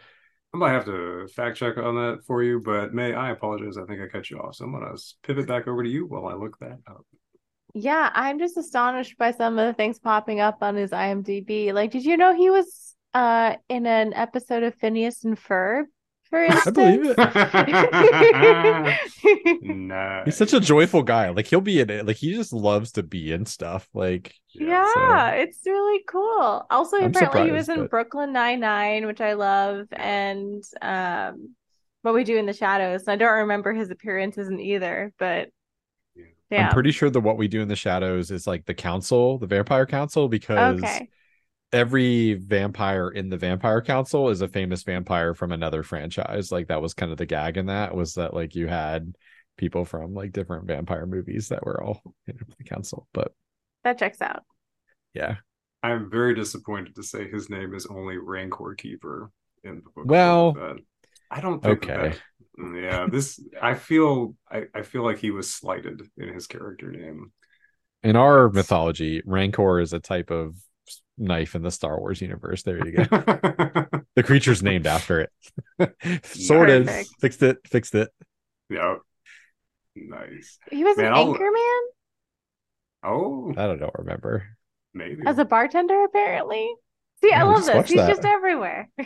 [0.53, 3.77] I might have to fact check on that for you, but Mae I apologize?
[3.77, 6.25] I think I cut you off, so I'm gonna pivot back over to you while
[6.25, 7.05] I look that up.
[7.73, 11.73] Yeah, I'm just astonished by some of the things popping up on his IMDb.
[11.73, 15.85] Like, did you know he was uh in an episode of Phineas and Ferb,
[16.29, 16.77] for instance.
[16.77, 17.15] I believe
[19.23, 19.63] it.
[19.63, 20.21] no.
[20.25, 21.29] He's such a joyful guy.
[21.29, 22.05] Like he'll be in it.
[22.05, 23.87] Like he just loves to be in stuff.
[23.93, 25.37] Like yeah, so.
[25.37, 26.65] it's really cool.
[26.69, 27.89] Also, I'm apparently he was in but...
[27.89, 31.55] Brooklyn Nine Nine, which I love, and um,
[32.01, 33.07] what we do in the shadows.
[33.07, 35.49] I don't remember his appearances in either, but
[36.49, 36.67] yeah.
[36.67, 39.47] I'm pretty sure that what we do in the shadows is like the council, the
[39.47, 41.09] vampire council, because okay
[41.73, 46.81] every vampire in the vampire council is a famous vampire from another franchise like that
[46.81, 49.13] was kind of the gag in that was that like you had
[49.57, 53.33] people from like different vampire movies that were all in the council but
[53.83, 54.43] that checks out
[55.13, 55.35] yeah
[55.83, 59.29] i'm very disappointed to say his name is only rancor keeper
[59.63, 60.55] in the book well
[61.29, 62.09] I don't think Okay.
[62.09, 62.21] that-
[62.73, 67.31] yeah, this I feel I, I feel like he was slighted in his character name.
[68.01, 70.55] In our mythology, Rancor is a type of
[71.17, 72.63] knife in the Star Wars universe.
[72.63, 73.03] There you go.
[74.15, 75.31] the creature's named after it.
[76.25, 76.85] Sorted.
[76.87, 77.09] Perfect.
[77.19, 77.57] Fixed it.
[77.67, 78.09] Fixed it.
[78.69, 78.99] yep.
[79.95, 80.59] Nice.
[80.69, 81.79] He was Man, an I'll- anchorman
[83.03, 84.45] Oh, I don't remember.
[84.93, 85.21] maybe.
[85.25, 86.73] as a bartender, apparently.
[87.23, 87.89] See, I Yeah, we love this.
[87.89, 88.07] He's that.
[88.09, 88.89] just everywhere.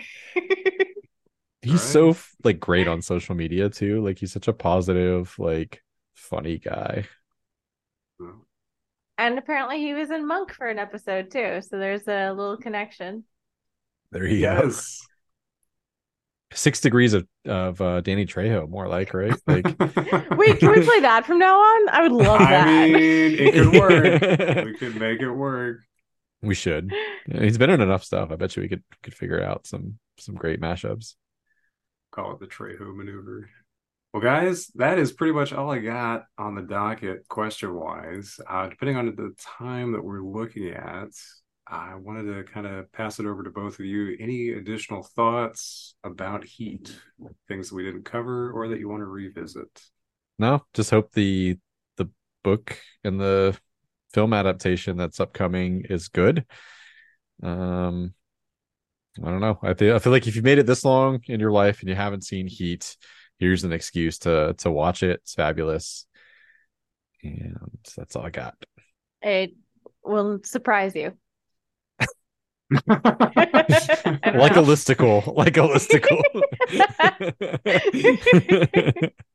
[1.61, 1.79] He's Right.
[1.79, 4.03] so like great on social media too.
[4.03, 5.83] Like he's such a positive, like
[6.15, 7.05] funny guy.
[9.25, 11.61] And apparently he was in Monk for an episode too.
[11.61, 13.23] So there's a little connection.
[14.11, 14.63] There he go.
[14.63, 15.07] yes.
[16.53, 19.33] Six degrees of of uh, Danny Trejo, more like right.
[19.47, 19.65] Like
[20.37, 21.89] Wait, can we play that from now on?
[21.89, 22.67] I would love that.
[22.67, 24.65] I mean, it could work.
[24.65, 25.79] we could make it work.
[26.41, 26.91] we should.
[27.31, 28.31] He's been in enough stuff.
[28.31, 31.15] I bet you we could could figure out some some great mashups.
[32.11, 33.49] Call it the Trejo maneuver.
[34.13, 38.41] Well, guys, that is pretty much all I got on the docket question wise.
[38.45, 41.07] Uh, depending on the time that we're looking at,
[41.65, 44.17] I wanted to kind of pass it over to both of you.
[44.19, 46.93] Any additional thoughts about Heat?
[47.47, 49.69] Things that we didn't cover or that you want to revisit?
[50.37, 51.57] No, just hope the
[51.95, 52.09] the
[52.43, 53.57] book and the
[54.13, 56.45] film adaptation that's upcoming is good.
[57.41, 58.13] Um,
[59.23, 59.57] I don't know.
[59.63, 61.95] I I feel like if you've made it this long in your life and you
[61.95, 62.97] haven't seen Heat,
[63.41, 65.19] here's an excuse to to watch it.
[65.23, 66.05] It's fabulous,
[67.23, 67.57] and
[67.97, 68.55] that's all I got.
[69.21, 69.53] It
[70.05, 71.17] will surprise you.
[72.87, 76.21] like a listicle, like a listicle.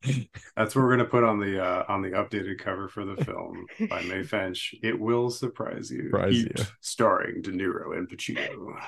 [0.56, 3.66] That's what we're gonna put on the uh, on the updated cover for the film
[3.90, 4.74] by Mae Finch.
[4.82, 6.04] It will surprise you.
[6.04, 6.64] Surprise Heat, you.
[6.80, 8.78] starring De Niro and Pacino.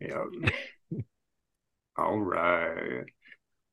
[0.00, 1.04] Yep.
[1.96, 3.04] All right.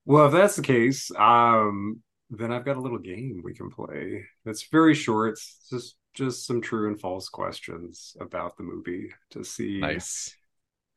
[0.08, 4.24] Well, if that's the case, um, then I've got a little game we can play.
[4.46, 5.32] It's very short.
[5.32, 10.34] It's just just some true and false questions about the movie to see nice.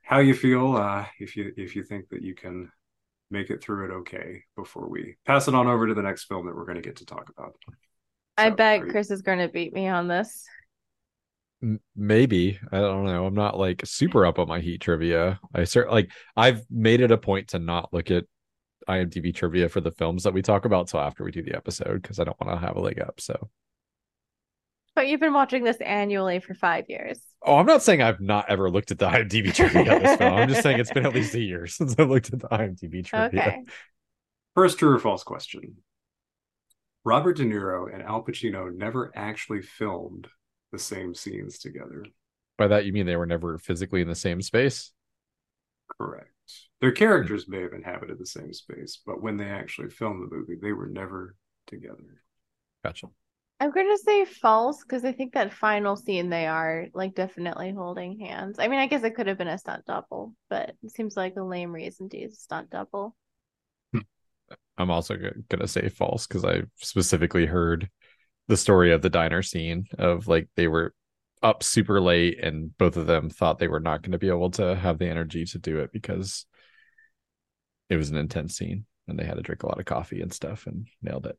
[0.02, 0.76] how you feel.
[0.76, 2.70] Uh, if you if you think that you can
[3.32, 6.46] make it through it okay before we pass it on over to the next film
[6.46, 7.56] that we're going to get to talk about.
[8.38, 10.44] I bet you- Chris is going to beat me on this.
[11.96, 13.26] Maybe I don't know.
[13.26, 15.40] I'm not like super up on my Heat trivia.
[15.52, 18.24] I cert like I've made it a point to not look at
[18.88, 22.02] IMDb trivia for the films that we talk about till after we do the episode
[22.02, 23.20] because I don't want to have a leg up.
[23.20, 23.50] So,
[24.94, 27.20] But you've been watching this annually for five years.
[27.44, 30.34] oh, I'm not saying I've not ever looked at the IMDb trivia of this film.
[30.34, 33.04] I'm just saying it's been at least a year since I've looked at the IMDb
[33.04, 33.40] trivia.
[33.40, 33.58] Okay.
[34.54, 35.76] First true or false question.
[37.04, 40.26] Robert De Niro and Al Pacino never actually filmed
[40.72, 42.04] the same scenes together.
[42.58, 44.92] By that you mean they were never physically in the same space?
[45.98, 46.28] Correct.
[46.80, 50.56] Their characters may have inhabited the same space, but when they actually filmed the movie,
[50.60, 51.34] they were never
[51.66, 52.22] together.
[52.84, 53.08] Gotcha.
[53.60, 57.72] I'm going to say false because I think that final scene they are like definitely
[57.72, 58.58] holding hands.
[58.58, 61.36] I mean, I guess it could have been a stunt double, but it seems like
[61.36, 63.14] a lame reason to use a stunt double.
[63.92, 64.00] Hmm.
[64.78, 65.14] I'm also
[65.50, 67.90] gonna say false because I specifically heard
[68.48, 70.94] the story of the diner scene of like they were
[71.42, 74.50] up super late and both of them thought they were not going to be able
[74.50, 76.46] to have the energy to do it because
[77.88, 80.32] it was an intense scene and they had to drink a lot of coffee and
[80.32, 81.38] stuff and nailed it.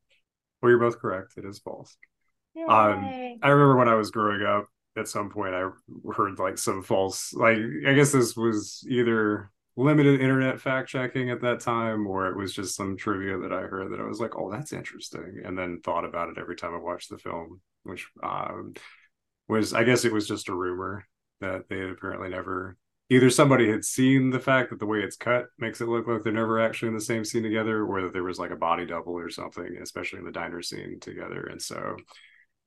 [0.62, 1.34] Well, you're both correct.
[1.38, 1.96] It is false.
[2.58, 4.68] Um, I remember when I was growing up,
[4.98, 5.70] at some point, I
[6.14, 7.58] heard like some false, like,
[7.88, 12.54] I guess this was either limited internet fact checking at that time, or it was
[12.54, 15.42] just some trivia that I heard that I was like, oh, that's interesting.
[15.46, 18.74] And then thought about it every time I watched the film, which um,
[19.52, 21.06] was, I guess it was just a rumor
[21.42, 22.78] that they had apparently never.
[23.10, 26.24] Either somebody had seen the fact that the way it's cut makes it look like
[26.24, 28.86] they're never actually in the same scene together, or that there was like a body
[28.86, 31.44] double or something, especially in the diner scene together.
[31.52, 31.98] And so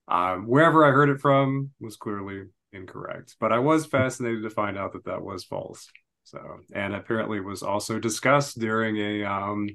[0.07, 2.43] um, wherever I heard it from was clearly
[2.75, 5.89] incorrect, but I was fascinated to find out that that was false.
[6.25, 6.39] So,
[6.75, 9.71] and apparently was also discussed during a um,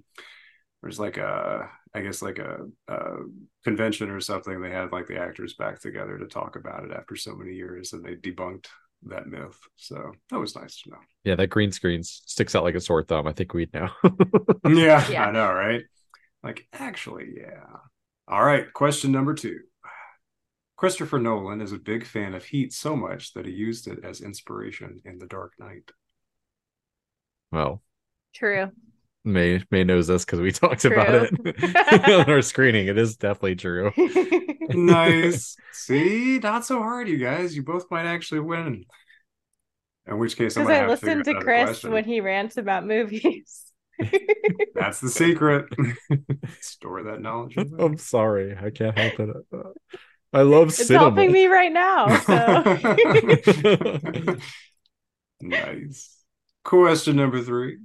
[0.82, 3.16] there's like a I guess like a, a
[3.64, 4.62] convention or something.
[4.62, 7.94] They had like the actors back together to talk about it after so many years,
[7.94, 8.68] and they debunked
[9.04, 9.58] that myth.
[9.76, 10.98] So that was nice to know.
[11.24, 13.28] Yeah, that green screen sticks out like a sore thumb.
[13.28, 13.90] I think we'd know.
[14.68, 15.28] Yeah, Yeah.
[15.28, 15.84] I know, right?
[16.44, 17.64] Like, actually, yeah.
[18.28, 19.60] All right, question number two.
[20.78, 24.22] Christopher Nolan is a big fan of Heat so much that he used it as
[24.22, 25.92] inspiration in The Dark Knight.
[27.52, 27.82] well,
[28.34, 28.72] True.
[29.34, 30.94] Mae Mae knows this because we talked True.
[30.94, 32.88] about it on our screening.
[32.88, 33.92] It is definitely true.
[34.72, 35.56] Nice.
[35.72, 37.56] See, not so hard, you guys.
[37.56, 38.86] You both might actually win.
[40.06, 41.92] In which case, I'm Because gonna I have to figure listened to Chris question.
[41.92, 43.64] when he rants about movies.
[44.76, 45.66] That's the secret.
[46.62, 47.58] Store that knowledge.
[47.58, 49.30] I'm sorry, I can't help it.
[49.52, 49.70] Uh,
[50.34, 51.06] I love it's cinema.
[51.06, 52.20] helping me right now.
[52.20, 52.78] So
[55.42, 56.16] nice.
[56.64, 57.78] Question number three.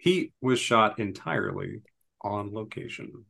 [0.00, 1.82] Heat was shot entirely
[2.22, 3.26] on location.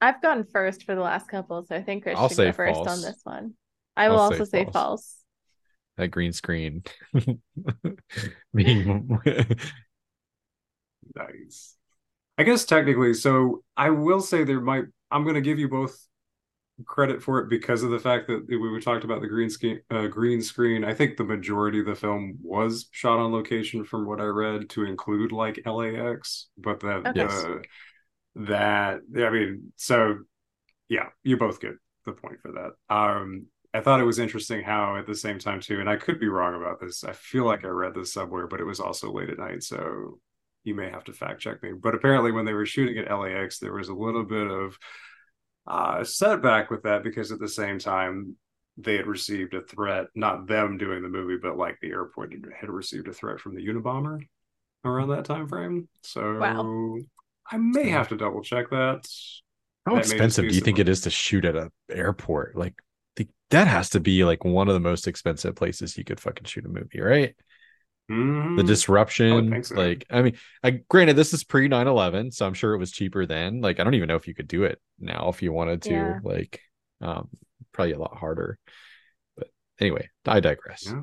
[0.00, 2.52] I've gone first for the last couple, so I think Chris I'll should say go
[2.52, 2.88] first false.
[2.88, 3.54] on this one.
[3.96, 4.72] I will I'll also say say false.
[4.72, 5.16] false.
[5.96, 6.82] that green screen
[8.54, 9.20] being
[11.14, 11.76] Nice.
[12.38, 14.84] I guess technically, so I will say there might.
[15.10, 15.96] I'm going to give you both
[16.86, 19.80] credit for it because of the fact that we talked about the green screen.
[19.90, 20.84] Uh, green screen.
[20.84, 24.68] I think the majority of the film was shot on location, from what I read,
[24.70, 26.48] to include like LAX.
[26.58, 27.22] But that Okay.
[27.22, 27.58] Uh,
[28.36, 30.18] that I mean, so
[30.88, 31.74] yeah, you both get
[32.04, 32.94] the point for that.
[32.94, 36.20] Um, I thought it was interesting how at the same time too, and I could
[36.20, 37.04] be wrong about this.
[37.04, 40.18] I feel like I read this somewhere, but it was also late at night, so
[40.64, 41.72] you may have to fact check me.
[41.72, 44.78] But apparently, when they were shooting at LAX, there was a little bit of
[45.66, 48.36] uh, setback with that because at the same time
[48.76, 52.68] they had received a threat, not them doing the movie, but like the airport had
[52.68, 54.20] received a threat from the Unabomber
[54.84, 55.88] around that time frame.
[56.02, 56.98] So Wow.
[57.50, 59.06] I may have to double check that.
[59.86, 62.56] How That expensive do you think it is to shoot at an airport?
[62.56, 62.74] Like
[63.16, 66.44] the, that has to be like one of the most expensive places you could fucking
[66.44, 67.34] shoot a movie, right?
[68.10, 68.56] Mhm.
[68.58, 69.76] The disruption, think so.
[69.76, 73.24] like I mean, I granted this is pre 9-11, so I'm sure it was cheaper
[73.26, 73.60] then.
[73.60, 75.90] Like I don't even know if you could do it now if you wanted to.
[75.90, 76.18] Yeah.
[76.22, 76.60] Like
[77.00, 77.28] um
[77.72, 78.58] probably a lot harder.
[79.36, 79.48] But
[79.80, 80.86] anyway, I digress.
[80.86, 81.00] Yeah.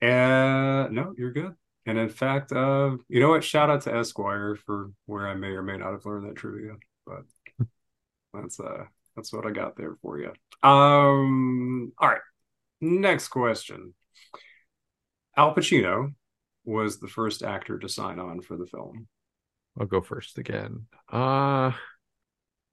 [0.00, 1.54] Uh, no, you're good.
[1.86, 3.42] And in fact, uh, you know what?
[3.42, 6.74] Shout out to Esquire for where I may or may not have learned that trivia,
[7.06, 7.22] but
[8.34, 8.84] that's uh
[9.16, 10.32] that's what I got there for you.
[10.62, 12.20] Um, all right.
[12.80, 13.94] Next question.
[15.38, 16.12] Al Pacino
[16.64, 19.06] was the first actor to sign on for the film.
[19.78, 20.86] I'll go first again.
[21.10, 21.70] Uh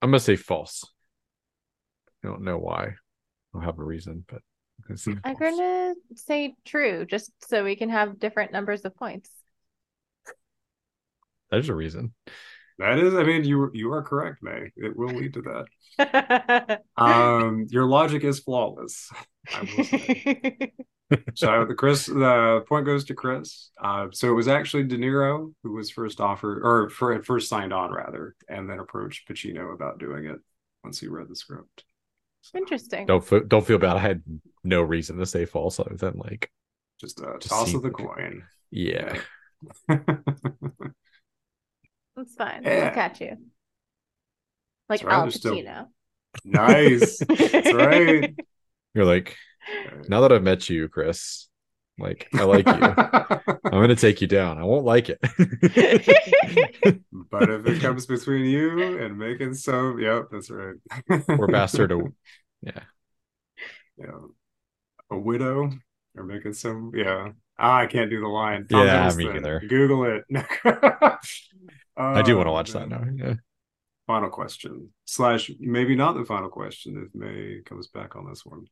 [0.01, 0.83] I'm gonna say false.
[2.23, 2.85] I don't know why.
[2.85, 2.93] I
[3.53, 4.41] don't have a reason, but
[4.79, 8.95] I'm gonna say I'm gonna say true, just so we can have different numbers of
[8.95, 9.29] points.
[11.51, 12.13] There's a reason.
[12.79, 14.71] That is, I mean, you you are correct, Mae.
[14.75, 15.65] It will lead to that.
[16.97, 19.11] Um, your logic is flawless.
[21.11, 21.31] I will say.
[21.35, 23.69] So the Chris, the point goes to Chris.
[23.81, 27.73] Uh, so it was actually De Niro who was first offered, or for, first signed
[27.73, 30.39] on rather, and then approached Pacino about doing it
[30.83, 31.83] once he read the script.
[32.41, 33.05] So Interesting.
[33.05, 33.95] Don't fe- don't feel bad.
[33.97, 34.21] I had
[34.63, 36.51] no reason to say false other than like,
[36.99, 38.05] just a Just toss of the like it.
[38.05, 38.43] coin.
[38.71, 39.17] yeah.
[42.15, 42.63] That's fine.
[42.63, 42.85] Yeah.
[42.87, 43.37] I'll catch you.
[44.89, 45.87] Like That's right, Al there's still- Pacino.
[46.43, 47.17] nice.
[47.27, 48.35] That's right.
[48.93, 49.35] You're like,
[50.09, 51.47] now that I've met you, Chris,
[51.97, 52.73] like I like you.
[53.65, 54.57] I'm gonna take you down.
[54.57, 55.19] I won't like it.
[57.31, 60.75] but if it comes between you and making some, yep, that's right.
[61.27, 61.89] or bastard.
[61.89, 62.13] To,
[62.61, 62.81] yeah.
[63.97, 64.11] yeah,
[65.11, 65.71] a widow
[66.17, 67.29] or making some yeah
[67.59, 69.61] ah, i can't do the line Tom Yeah, me either.
[69.67, 70.23] google it
[71.97, 73.03] I do want to Oh, watch that now.
[73.15, 73.35] Yeah.
[74.07, 78.65] final question slash maybe not the final question if Mae comes back on this one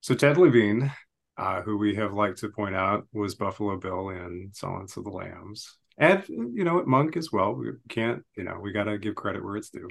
[0.00, 0.92] so ted levine
[1.36, 5.10] uh, who we have liked to point out was buffalo bill in silence of the
[5.10, 9.14] lambs and you know monk as well we can't you know we got to give
[9.14, 9.88] credit where it's due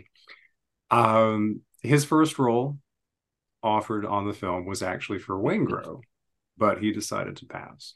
[0.91, 2.77] um his first role
[3.63, 6.01] offered on the film was actually for Waingro,
[6.57, 7.93] but he decided to pass.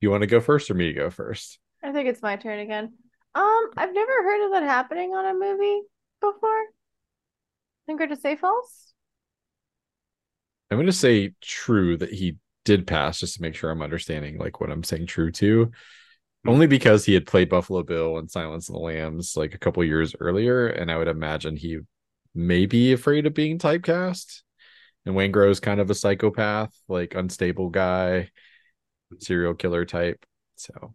[0.00, 1.58] You want to go first or me to go first?
[1.82, 2.92] I think it's my turn again.
[3.34, 5.82] Um, I've never heard of that happening on a movie
[6.20, 6.64] before.
[7.86, 8.87] think we're to say false.
[10.70, 14.60] I'm gonna say true that he did pass just to make sure I'm understanding like
[14.60, 15.70] what I'm saying true to.
[16.44, 16.50] Hmm.
[16.50, 19.82] Only because he had played Buffalo Bill and Silence of the Lambs like a couple
[19.84, 21.78] years earlier, and I would imagine he
[22.34, 24.42] may be afraid of being typecast.
[25.06, 28.30] And Waingro's kind of a psychopath, like unstable guy,
[29.20, 30.24] serial killer type.
[30.56, 30.94] So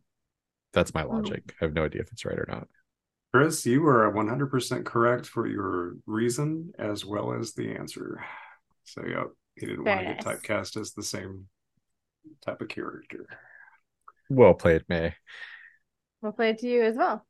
[0.74, 1.14] that's my hmm.
[1.14, 1.56] logic.
[1.60, 2.68] I have no idea if it's right or not.
[3.34, 8.24] Chris, you were 100% correct for your reason as well as the answer.
[8.84, 11.48] So, yep, he didn't Very want to get typecast as the same
[12.46, 13.28] type of character.
[14.30, 15.16] Well played, Mae.
[16.22, 17.26] We'll play it to you as well.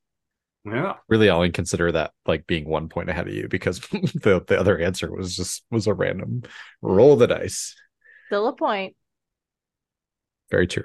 [0.65, 0.95] Yeah.
[1.09, 4.77] Really, I'll consider that like being one point ahead of you because the the other
[4.77, 6.43] answer was just was a random
[6.81, 7.75] roll of the dice.
[8.27, 8.95] Still a point.
[10.49, 10.83] Very true.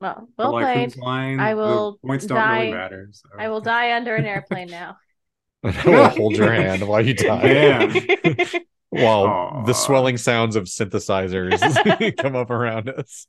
[0.00, 0.84] Well, well like played.
[0.86, 3.08] who's lying, I will points don't die- really matter.
[3.12, 3.28] So.
[3.38, 4.96] I will die under an airplane now.
[5.64, 7.42] I will hold your hand while you die.
[7.42, 8.46] Man.
[8.92, 9.64] While Aw.
[9.64, 13.26] the swelling sounds of synthesizers come up around us.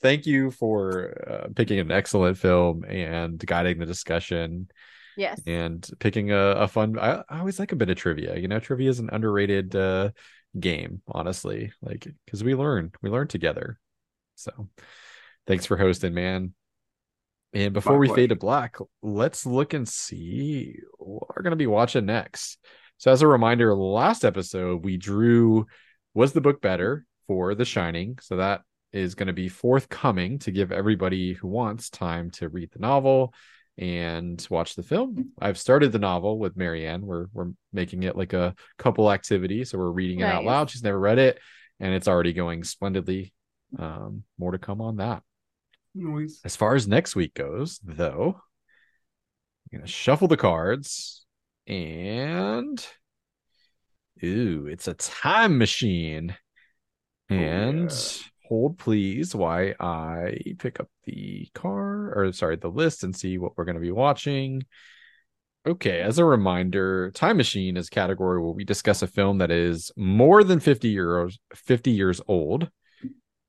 [0.00, 4.68] thank you for uh, picking an excellent film and guiding the discussion
[5.18, 5.40] Yes.
[5.46, 6.98] and picking a, a fun.
[6.98, 8.36] I, I always like a bit of trivia.
[8.38, 10.10] You know, trivia is an underrated uh,
[10.58, 11.72] game, honestly.
[11.82, 13.78] Like because we learn, we learn together.
[14.34, 14.68] So,
[15.46, 16.52] thanks for hosting, man.
[17.54, 18.20] And before My we pleasure.
[18.22, 22.58] fade to black, let's look and see what we're going to be watching next.
[22.98, 25.66] So, as a reminder, last episode we drew
[26.14, 28.18] was the book better for The Shining.
[28.22, 28.62] So that
[28.92, 33.34] is going to be forthcoming to give everybody who wants time to read the novel
[33.76, 35.32] and watch the film.
[35.38, 37.02] I've started the novel with Marianne.
[37.02, 40.70] We're we're making it like a couple activity, so we're reading it out loud.
[40.70, 41.38] She's never read it,
[41.78, 43.34] and it's already going splendidly.
[43.78, 45.22] Um, more to come on that.
[45.94, 46.40] Noise.
[46.44, 48.40] As far as next week goes, though,
[49.72, 51.25] I'm gonna shuffle the cards
[51.66, 52.86] and
[54.22, 56.36] ooh, it's a time machine.
[57.28, 58.22] And yeah.
[58.48, 63.56] hold please why I pick up the car or sorry, the list and see what
[63.56, 64.62] we're gonna be watching.
[65.66, 69.50] Okay, as a reminder, Time Machine is a category where we discuss a film that
[69.50, 72.70] is more than 50 years 50 years old.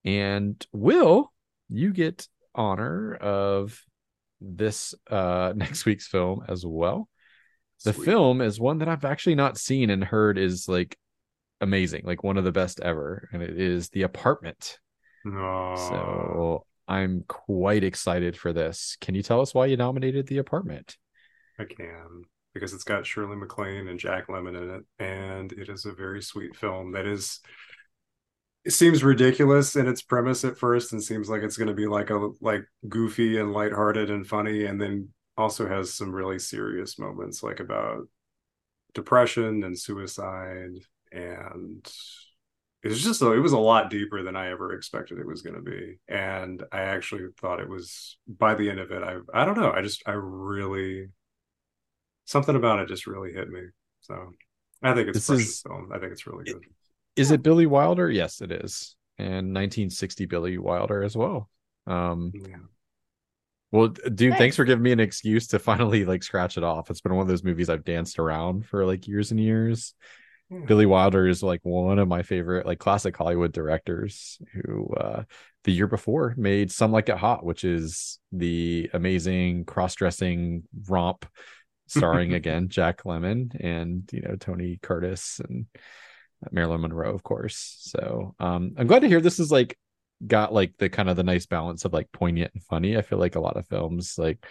[0.03, 1.31] And Will,
[1.69, 3.79] you get honor of
[4.41, 7.07] this uh next week's film as well.
[7.83, 8.05] The Sweet.
[8.05, 10.97] film is one that I've actually not seen and heard is like
[11.61, 14.79] amazing, like one of the best ever, and it is The Apartment.
[15.25, 18.97] So I'm quite excited for this.
[19.01, 20.97] Can you tell us why you nominated The Apartment?
[21.59, 22.23] I can
[22.53, 26.21] because it's got Shirley MacLaine and Jack Lemmon in it, and it is a very
[26.21, 27.39] sweet film that is.
[28.65, 31.87] It seems ridiculous in its premise at first, and seems like it's going to be
[31.87, 36.97] like a like goofy and lighthearted and funny, and then also has some really serious
[36.97, 38.07] moments, like about
[38.93, 40.71] depression and suicide,
[41.11, 41.85] and
[42.83, 45.41] it was just a, it was a lot deeper than I ever expected it was
[45.41, 49.17] going to be, and I actually thought it was by the end of it, I
[49.33, 51.07] I don't know, I just I really
[52.25, 53.61] something about it just really hit me.
[54.01, 54.33] So
[54.83, 55.91] I think it's This is- film.
[55.93, 56.63] I think it's really good.
[57.15, 58.11] Is it Billy Wilder?
[58.11, 58.95] Yes, it is.
[59.17, 61.49] And 1960 Billy Wilder as well.
[61.87, 62.57] Um Yeah.
[63.71, 64.37] Well dude, Nice.
[64.39, 66.89] thanks for giving me an excuse to finally like scratch it off.
[66.89, 69.93] It's been one of those movies I've danced around for like years and years.
[70.49, 70.59] Yeah.
[70.65, 75.23] Billy Wilder is like one of my favorite like classic Hollywood directors who uh
[75.65, 81.25] the year before made Some Like It Hot, which is the amazing cross-dressing romp
[81.87, 85.65] starring again Jack Lemmon and you know Tony Curtis and
[86.51, 87.75] Marilyn Monroe, of course.
[87.81, 89.77] So um I'm glad to hear this is like
[90.25, 92.97] got like the kind of the nice balance of like poignant and funny.
[92.97, 94.45] I feel like a lot of films like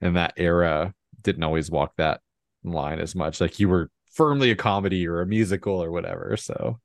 [0.00, 2.20] in that era didn't always walk that
[2.64, 3.40] line as much.
[3.40, 6.36] Like you were firmly a comedy or a musical or whatever.
[6.36, 6.78] So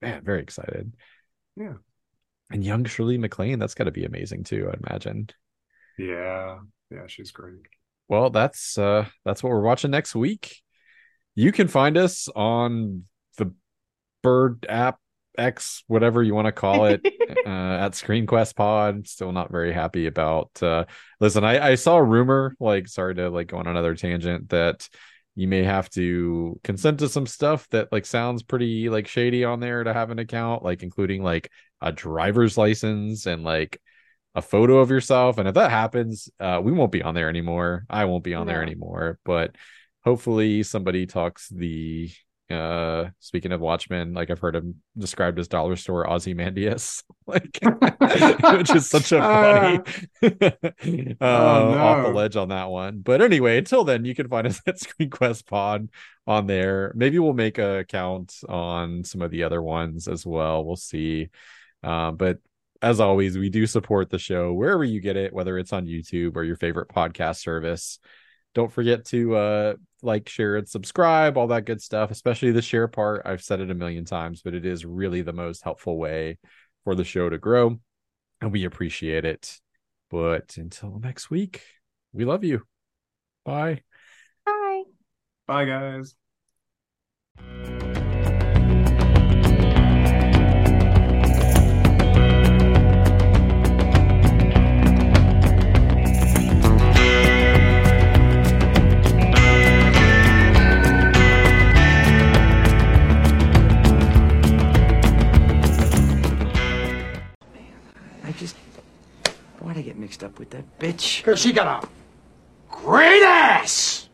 [0.00, 0.94] man, very excited.
[1.56, 1.74] Yeah.
[2.50, 5.28] And young Shirley MacLaine, that's gotta be amazing too, I'd imagine.
[5.98, 6.58] Yeah.
[6.90, 7.66] Yeah, she's great.
[8.08, 10.62] Well, that's uh that's what we're watching next week.
[11.34, 13.04] You can find us on
[13.36, 13.52] the
[14.22, 14.98] Bird app
[15.38, 17.00] X, whatever you want to call it,
[17.46, 19.06] uh, at ScreenQuest Pod.
[19.06, 20.50] Still not very happy about.
[20.62, 20.84] Uh,
[21.20, 24.88] listen, I, I saw a rumor, like, sorry to like go on another tangent, that
[25.34, 29.60] you may have to consent to some stuff that like sounds pretty like shady on
[29.60, 31.50] there to have an account, like including like
[31.80, 33.80] a driver's license and like
[34.34, 35.38] a photo of yourself.
[35.38, 37.84] And if that happens, uh, we won't be on there anymore.
[37.88, 39.18] I won't be on there anymore.
[39.24, 39.56] But
[40.04, 42.10] hopefully somebody talks the
[42.50, 47.58] uh speaking of Watchmen, like I've heard him described as dollar store Ozymandias, like
[48.56, 49.78] which is such a funny
[50.22, 51.78] uh, Oh, no.
[51.78, 53.00] off the ledge on that one.
[53.00, 55.88] But anyway, until then, you can find us at ScreenQuest Pod
[56.26, 56.92] on there.
[56.94, 60.64] Maybe we'll make a account on some of the other ones as well.
[60.64, 61.30] We'll see.
[61.82, 62.38] Uh, but
[62.82, 66.36] as always, we do support the show wherever you get it, whether it's on YouTube
[66.36, 67.98] or your favorite podcast service.
[68.56, 72.88] Don't forget to uh, like, share, and subscribe, all that good stuff, especially the share
[72.88, 73.20] part.
[73.26, 76.38] I've said it a million times, but it is really the most helpful way
[76.82, 77.78] for the show to grow.
[78.40, 79.60] And we appreciate it.
[80.10, 81.64] But until next week,
[82.14, 82.62] we love you.
[83.44, 83.82] Bye.
[84.46, 84.84] Bye.
[85.46, 86.14] Bye guys.
[110.06, 111.18] Mixed up with that bitch?
[111.18, 111.88] Because she got a
[112.70, 114.08] great ass.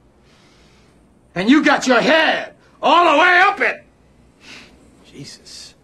[1.34, 3.84] And you got your head all the way up it.
[5.04, 5.74] Jesus.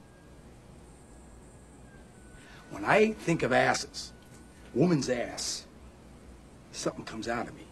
[2.71, 4.15] when I think of asses,
[4.73, 5.67] woman's ass,
[6.73, 7.68] something comes out of me.